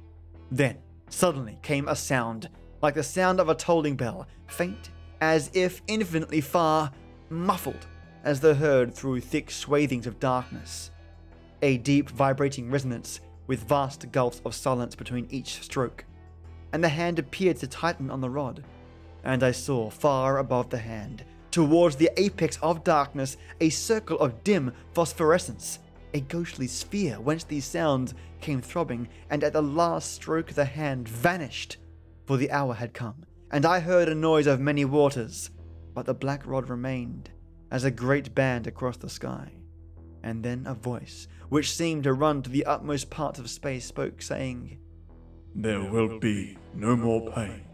Then, 0.50 0.76
suddenly, 1.08 1.58
came 1.62 1.88
a 1.88 1.96
sound, 1.96 2.50
like 2.82 2.92
the 2.92 3.02
sound 3.02 3.40
of 3.40 3.48
a 3.48 3.54
tolling 3.54 3.96
bell, 3.96 4.26
faint, 4.46 4.90
as 5.22 5.50
if 5.54 5.80
infinitely 5.86 6.42
far, 6.42 6.92
muffled, 7.30 7.86
as 8.24 8.40
though 8.40 8.52
heard 8.52 8.92
through 8.92 9.20
thick 9.20 9.50
swathings 9.50 10.06
of 10.06 10.20
darkness. 10.20 10.90
A 11.62 11.78
deep, 11.78 12.10
vibrating 12.10 12.70
resonance, 12.70 13.20
with 13.46 13.66
vast 13.66 14.12
gulfs 14.12 14.42
of 14.44 14.54
silence 14.54 14.94
between 14.94 15.28
each 15.30 15.62
stroke. 15.62 16.04
And 16.74 16.84
the 16.84 16.90
hand 16.90 17.18
appeared 17.18 17.56
to 17.60 17.66
tighten 17.66 18.10
on 18.10 18.20
the 18.20 18.28
rod 18.28 18.62
and 19.24 19.42
I 19.42 19.52
saw 19.52 19.90
far 19.90 20.38
above 20.38 20.70
the 20.70 20.78
hand, 20.78 21.24
towards 21.50 21.96
the 21.96 22.10
apex 22.16 22.58
of 22.62 22.84
darkness, 22.84 23.36
a 23.60 23.68
circle 23.70 24.18
of 24.18 24.42
dim 24.42 24.72
phosphorescence, 24.92 25.78
a 26.14 26.20
ghostly 26.20 26.66
sphere 26.66 27.20
whence 27.20 27.44
these 27.44 27.64
sounds 27.64 28.14
came 28.40 28.60
throbbing, 28.60 29.08
and 29.30 29.44
at 29.44 29.52
the 29.52 29.62
last 29.62 30.14
stroke 30.14 30.52
the 30.52 30.64
hand 30.64 31.08
vanished, 31.08 31.76
for 32.26 32.36
the 32.36 32.50
hour 32.50 32.74
had 32.74 32.94
come, 32.94 33.24
and 33.50 33.64
I 33.64 33.80
heard 33.80 34.08
a 34.08 34.14
noise 34.14 34.46
of 34.46 34.60
many 34.60 34.84
waters, 34.84 35.50
but 35.94 36.06
the 36.06 36.14
black 36.14 36.46
rod 36.46 36.68
remained 36.68 37.30
as 37.70 37.84
a 37.84 37.90
great 37.90 38.34
band 38.34 38.66
across 38.66 38.96
the 38.96 39.08
sky. 39.08 39.52
And 40.22 40.44
then 40.44 40.64
a 40.66 40.74
voice, 40.74 41.26
which 41.48 41.74
seemed 41.74 42.04
to 42.04 42.12
run 42.12 42.42
to 42.42 42.50
the 42.50 42.64
utmost 42.64 43.10
parts 43.10 43.38
of 43.38 43.50
space, 43.50 43.86
spoke, 43.86 44.22
saying, 44.22 44.78
There 45.54 45.82
will 45.90 46.20
be 46.20 46.56
no 46.74 46.94
more 46.96 47.32
pain. 47.32 47.64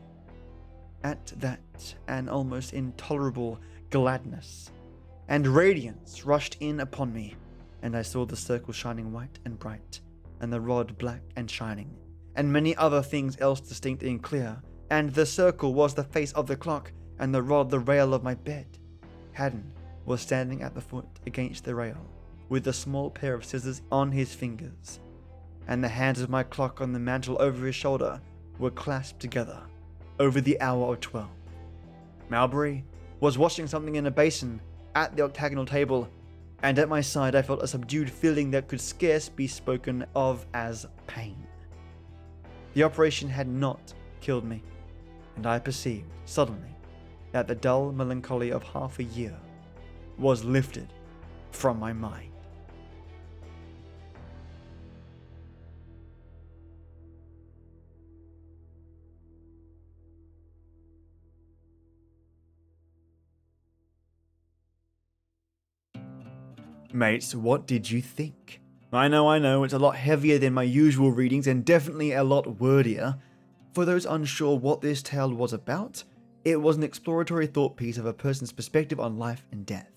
At 1.05 1.33
that, 1.37 1.95
an 2.09 2.29
almost 2.29 2.73
intolerable 2.73 3.61
gladness. 3.91 4.71
And 5.29 5.47
radiance 5.47 6.25
rushed 6.25 6.57
in 6.61 6.81
upon 6.81 7.13
me, 7.13 7.37
and 7.83 7.97
I 7.97 8.03
saw 8.03 8.25
the 8.25 8.37
circle 8.37 8.73
shining 8.73 9.13
white 9.13 9.39
and 9.45 9.59
bright, 9.59 10.01
and 10.41 10.53
the 10.53 10.61
rod 10.61 10.99
black 10.99 11.23
and 11.37 11.51
shining, 11.51 11.95
and 12.35 12.53
many 12.53 12.75
other 12.77 13.03
things 13.03 13.37
else 13.41 13.61
distinct 13.61 14.03
and 14.03 14.23
clear, 14.23 14.61
and 14.91 15.11
the 15.11 15.27
circle 15.27 15.75
was 15.75 15.95
the 15.95 16.05
face 16.05 16.33
of 16.33 16.47
the 16.47 16.57
clock, 16.57 16.93
and 17.19 17.33
the 17.33 17.43
rod 17.43 17.71
the 17.71 17.79
rail 17.79 18.13
of 18.13 18.25
my 18.25 18.35
bed. 18.35 18.67
Haddon 19.33 19.71
was 20.05 20.21
standing 20.21 20.63
at 20.63 20.75
the 20.75 20.81
foot 20.81 21.07
against 21.27 21.65
the 21.65 21.75
rail, 21.75 22.07
with 22.49 22.67
a 22.67 22.73
small 22.73 23.11
pair 23.11 23.35
of 23.35 23.45
scissors 23.45 23.83
on 23.93 24.11
his 24.11 24.35
fingers, 24.35 24.99
and 25.69 25.85
the 25.85 25.89
hands 25.89 26.21
of 26.21 26.31
my 26.31 26.43
clock 26.43 26.81
on 26.81 26.93
the 26.93 26.99
mantel 26.99 27.41
over 27.41 27.67
his 27.67 27.77
shoulder 27.77 28.21
were 28.59 28.71
clasped 28.71 29.21
together 29.21 29.63
over 30.19 30.41
the 30.41 30.61
hour 30.61 30.93
of 30.93 31.01
12. 31.01 31.29
Mowbray 32.29 32.83
was 33.21 33.39
washing 33.39 33.67
something 33.67 33.97
in 33.97 34.07
a 34.07 34.11
basin 34.11 34.61
at 34.95 35.17
the 35.17 35.23
octagonal 35.23 35.65
table, 35.65 36.09
and 36.63 36.79
at 36.79 36.89
my 36.89 37.01
side 37.01 37.35
I 37.35 37.43
felt 37.43 37.63
a 37.63 37.69
subdued 37.69 38.11
feeling 38.11 38.51
that 38.51 38.69
could 38.69 38.81
scarce 38.81 39.29
be 39.29 39.47
spoken 39.47 40.05
of 40.15 40.47
as 40.55 40.87
pain. 41.07 41.47
The 42.75 42.85
operation 42.85 43.29
had 43.29 43.49
not 43.49 43.95
killed 44.21 44.45
me, 44.45 44.63
and 45.37 45.47
I 45.47 45.59
perceived 45.59 46.11
suddenly 46.25 46.75
that 47.33 47.49
the 47.49 47.55
dull 47.55 47.93
melancholy 47.93 48.51
of 48.51 48.63
half 48.63 48.99
a 48.99 49.05
year 49.05 49.37
was 50.19 50.45
lifted 50.45 50.93
from 51.51 51.79
my 51.79 51.93
mind. 51.93 52.33
Mates, 66.93 67.35
what 67.35 67.67
did 67.67 67.91
you 67.91 68.01
think? 68.01 68.61
I 68.93 69.09
know, 69.09 69.29
I 69.29 69.39
know, 69.39 69.65
it's 69.65 69.75
a 69.75 69.79
lot 69.79 69.97
heavier 69.97 70.39
than 70.39 70.55
my 70.55 70.63
usual 70.63 71.11
readings 71.11 71.47
and 71.47 71.65
definitely 71.65 72.13
a 72.13 72.25
lot 72.25 72.59
wordier. 72.59 73.17
For 73.75 73.85
those 73.85 74.07
unsure 74.07 74.59
what 74.59 74.81
this 74.81 75.03
tale 75.03 75.33
was 75.33 75.53
about, 75.53 76.03
it 76.45 76.57
was 76.57 76.79
an 76.79 76.83
exploratory 76.83 77.47
thought 77.47 77.77
piece 77.77 77.99
of 77.99 78.07
a 78.07 78.15
person's 78.15 78.53
perspective 78.53 78.99
on 78.99 79.19
life 79.19 79.47
and 79.53 79.67
death. 79.67 79.91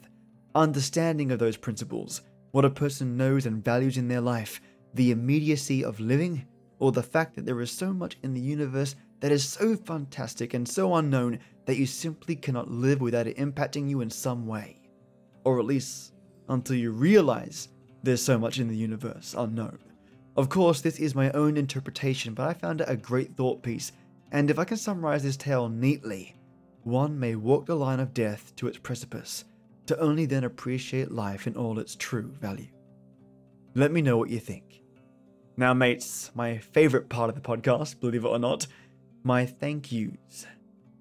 Understanding 0.54 1.32
of 1.32 1.40
those 1.40 1.56
principles, 1.56 2.24
what 2.52 2.66
a 2.66 2.70
person 2.70 3.16
knows 3.16 3.46
and 3.46 3.64
values 3.64 3.98
in 3.98 4.10
their 4.10 4.20
life, 4.20 4.60
the 4.94 5.12
immediacy 5.12 5.86
of 5.86 6.02
living, 6.02 6.46
or 6.80 6.92
the 6.92 7.02
fact 7.02 7.36
that 7.36 7.46
there 7.46 7.62
is 7.62 7.72
so 7.72 7.94
much 7.94 8.18
in 8.24 8.34
the 8.34 8.42
universe 8.42 8.96
that 9.22 9.32
is 9.32 9.48
so 9.48 9.78
fantastic 9.78 10.54
and 10.54 10.68
so 10.68 10.96
unknown 10.96 11.40
that 11.66 11.78
you 11.78 11.86
simply 11.86 12.36
cannot 12.36 12.70
live 12.70 13.00
without 13.00 13.28
it 13.28 13.38
impacting 13.38 13.88
you 13.88 14.02
in 14.02 14.10
some 14.10 14.46
way. 14.46 14.82
Or 15.46 15.60
at 15.60 15.66
least 15.66 16.12
until 16.50 16.76
you 16.76 16.92
realize 16.92 17.70
there's 18.04 18.22
so 18.22 18.38
much 18.38 18.60
in 18.60 18.68
the 18.68 18.76
universe 18.76 19.36
unknown. 19.38 19.80
Of 20.38 20.50
course, 20.50 20.82
this 20.82 21.00
is 21.00 21.14
my 21.14 21.30
own 21.32 21.58
interpretation, 21.58 22.34
but 22.34 22.48
I 22.48 22.54
found 22.54 22.82
it 22.82 22.90
a 22.90 22.96
great 22.96 23.36
thought 23.36 23.62
piece, 23.62 23.92
and 24.32 24.50
if 24.50 24.58
I 24.58 24.64
can 24.64 24.78
summarize 24.78 25.24
this 25.24 25.38
tale 25.38 25.70
neatly, 25.70 26.36
one 26.84 27.20
may 27.20 27.36
walk 27.36 27.66
the 27.66 27.76
line 27.76 28.00
of 28.00 28.14
death 28.14 28.56
to 28.56 28.68
its 28.68 28.78
precipice, 28.78 29.44
to 29.88 30.00
only 30.00 30.26
then 30.26 30.46
appreciate 30.46 31.12
life 31.12 31.48
in 31.48 31.56
all 31.56 31.80
its 31.80 31.96
true 31.96 32.34
value. 32.40 32.70
Let 33.76 33.92
me 33.92 34.02
know 34.02 34.18
what 34.18 34.30
you 34.30 34.40
think. 34.40 34.82
Now, 35.58 35.74
mates, 35.74 36.32
my 36.34 36.58
favorite 36.58 37.10
part 37.10 37.30
of 37.30 37.36
the 37.36 37.42
podcast, 37.42 38.00
believe 38.00 38.24
it 38.24 38.30
or 38.30 38.40
not, 38.40 38.68
my 39.24 39.46
thank 39.46 39.92
yous. 39.92 40.48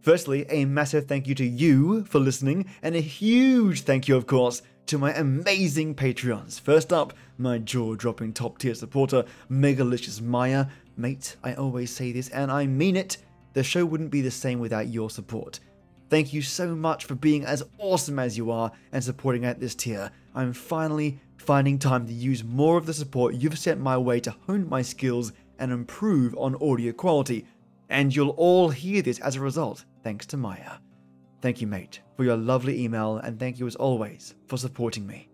Firstly, 0.00 0.44
a 0.48 0.64
massive 0.64 1.06
thank 1.06 1.26
you 1.26 1.34
to 1.36 1.46
you 1.46 2.04
for 2.04 2.18
listening, 2.18 2.66
and 2.82 2.96
a 2.96 3.00
huge 3.00 3.82
thank 3.82 4.08
you, 4.08 4.16
of 4.16 4.26
course, 4.26 4.62
to 4.90 4.98
my 4.98 5.12
amazing 5.14 5.94
Patreons. 5.94 6.60
First 6.60 6.92
up, 6.92 7.12
my 7.38 7.58
jaw 7.58 7.94
dropping 7.94 8.32
top 8.32 8.58
tier 8.58 8.74
supporter, 8.74 9.24
Megalicious 9.48 10.20
Mayah. 10.20 10.68
Mate, 10.96 11.36
I 11.44 11.54
always 11.54 11.94
say 11.94 12.10
this 12.10 12.28
and 12.30 12.50
I 12.50 12.66
mean 12.66 12.96
it. 12.96 13.18
The 13.52 13.62
show 13.62 13.84
wouldn't 13.84 14.10
be 14.10 14.20
the 14.20 14.32
same 14.32 14.58
without 14.58 14.88
your 14.88 15.08
support. 15.08 15.60
Thank 16.08 16.32
you 16.32 16.42
so 16.42 16.74
much 16.74 17.04
for 17.04 17.14
being 17.14 17.44
as 17.44 17.62
awesome 17.78 18.18
as 18.18 18.36
you 18.36 18.50
are 18.50 18.72
and 18.90 19.04
supporting 19.04 19.44
at 19.44 19.60
this 19.60 19.76
tier. 19.76 20.10
I'm 20.34 20.52
finally 20.52 21.20
finding 21.36 21.78
time 21.78 22.04
to 22.08 22.12
use 22.12 22.42
more 22.42 22.76
of 22.76 22.86
the 22.86 22.92
support 22.92 23.36
you've 23.36 23.60
sent 23.60 23.80
my 23.80 23.96
way 23.96 24.18
to 24.18 24.34
hone 24.48 24.68
my 24.68 24.82
skills 24.82 25.32
and 25.60 25.70
improve 25.70 26.34
on 26.36 26.60
audio 26.60 26.90
quality. 26.90 27.46
And 27.90 28.14
you'll 28.14 28.30
all 28.30 28.70
hear 28.70 29.02
this 29.02 29.20
as 29.20 29.36
a 29.36 29.40
result, 29.40 29.84
thanks 30.02 30.26
to 30.26 30.36
Mayah. 30.36 30.80
Thank 31.40 31.60
you, 31.60 31.66
mate, 31.66 32.00
for 32.16 32.24
your 32.24 32.36
lovely 32.36 32.82
email, 32.84 33.16
and 33.16 33.38
thank 33.38 33.58
you 33.58 33.66
as 33.66 33.76
always 33.76 34.34
for 34.46 34.58
supporting 34.58 35.06
me. 35.06 35.28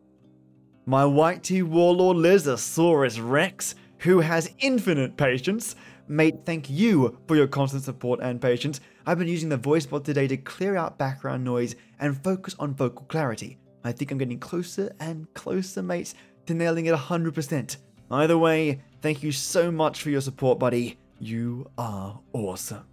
My 0.86 1.04
white 1.04 1.42
tea 1.42 1.62
warlord 1.62 2.18
Lizosaurus 2.18 3.18
Rex, 3.20 3.74
who 3.98 4.20
has 4.20 4.52
infinite 4.60 5.16
patience. 5.16 5.74
Mate, 6.06 6.36
thank 6.44 6.70
you 6.70 7.18
for 7.26 7.34
your 7.34 7.48
constant 7.48 7.82
support 7.82 8.20
and 8.22 8.40
patience. 8.40 8.80
I've 9.04 9.18
been 9.18 9.26
using 9.26 9.48
the 9.48 9.56
voice 9.56 9.84
bot 9.84 10.04
today 10.04 10.28
to 10.28 10.36
clear 10.36 10.76
out 10.76 10.96
background 10.96 11.42
noise 11.42 11.74
and 11.98 12.22
focus 12.22 12.54
on 12.60 12.74
vocal 12.74 13.04
clarity. 13.06 13.58
I 13.82 13.90
think 13.90 14.12
I'm 14.12 14.18
getting 14.18 14.38
closer 14.38 14.94
and 15.00 15.32
closer, 15.34 15.82
mates, 15.82 16.14
to 16.46 16.54
nailing 16.54 16.86
it 16.86 16.94
100%. 16.94 17.76
Either 18.12 18.38
way, 18.38 18.80
thank 19.02 19.24
you 19.24 19.32
so 19.32 19.72
much 19.72 20.02
for 20.02 20.10
your 20.10 20.20
support, 20.20 20.60
buddy. 20.60 20.98
You 21.18 21.68
are 21.76 22.20
awesome. 22.32 22.86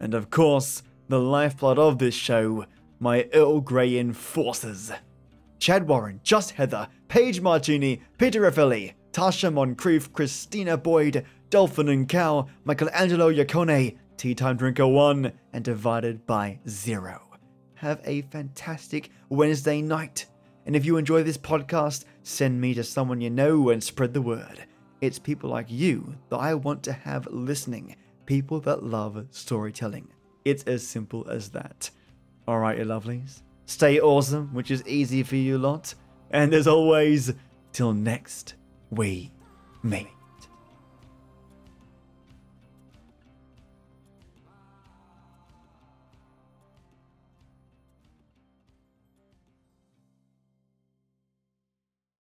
And 0.00 0.14
of 0.14 0.30
course, 0.30 0.82
the 1.08 1.20
lifeblood 1.20 1.78
of 1.78 1.98
this 1.98 2.14
show, 2.14 2.66
my 2.98 3.28
Earl 3.32 3.60
Grey 3.60 3.98
enforcers. 3.98 4.90
Chad 5.58 5.86
Warren, 5.86 6.20
Just 6.22 6.52
Heather, 6.52 6.88
Page 7.08 7.40
Marchini, 7.40 8.02
Peter 8.18 8.40
Raffaelli, 8.40 8.94
Tasha 9.12 9.52
Moncrief, 9.52 10.12
Christina 10.12 10.76
Boyd, 10.76 11.24
Dolphin 11.50 11.88
and 11.88 12.08
Cow, 12.08 12.46
Michael 12.64 12.90
Angelo 12.92 13.32
Yacone, 13.32 13.96
Tea 14.16 14.34
Time 14.34 14.56
Drinker 14.56 14.86
1, 14.86 15.32
and 15.52 15.64
Divided 15.64 16.26
by 16.26 16.58
Zero. 16.68 17.22
have 17.74 18.00
a 18.04 18.22
fantastic 18.22 19.10
Wednesday 19.28 19.80
night. 19.82 20.26
And 20.66 20.74
if 20.74 20.84
you 20.84 20.96
enjoy 20.96 21.22
this 21.22 21.38
podcast, 21.38 22.04
send 22.22 22.60
me 22.60 22.74
to 22.74 22.82
someone 22.82 23.20
you 23.20 23.30
know 23.30 23.68
and 23.70 23.82
spread 23.82 24.12
the 24.12 24.22
word. 24.22 24.66
It's 25.00 25.18
people 25.18 25.50
like 25.50 25.70
you 25.70 26.16
that 26.30 26.38
I 26.38 26.54
want 26.54 26.82
to 26.84 26.92
have 26.92 27.28
listening, 27.30 27.94
people 28.24 28.60
that 28.60 28.82
love 28.82 29.26
storytelling. 29.30 30.08
It's 30.46 30.62
as 30.62 30.86
simple 30.86 31.28
as 31.28 31.48
that. 31.50 31.90
All 32.46 32.60
right, 32.60 32.78
you 32.78 32.84
lovelies. 32.84 33.42
Stay 33.64 33.98
awesome, 33.98 34.54
which 34.54 34.70
is 34.70 34.86
easy 34.86 35.24
for 35.24 35.34
you 35.34 35.58
lot. 35.58 35.92
And 36.30 36.54
as 36.54 36.68
always, 36.68 37.34
till 37.72 37.92
next 37.92 38.54
we 38.88 39.32
meet. 39.82 40.15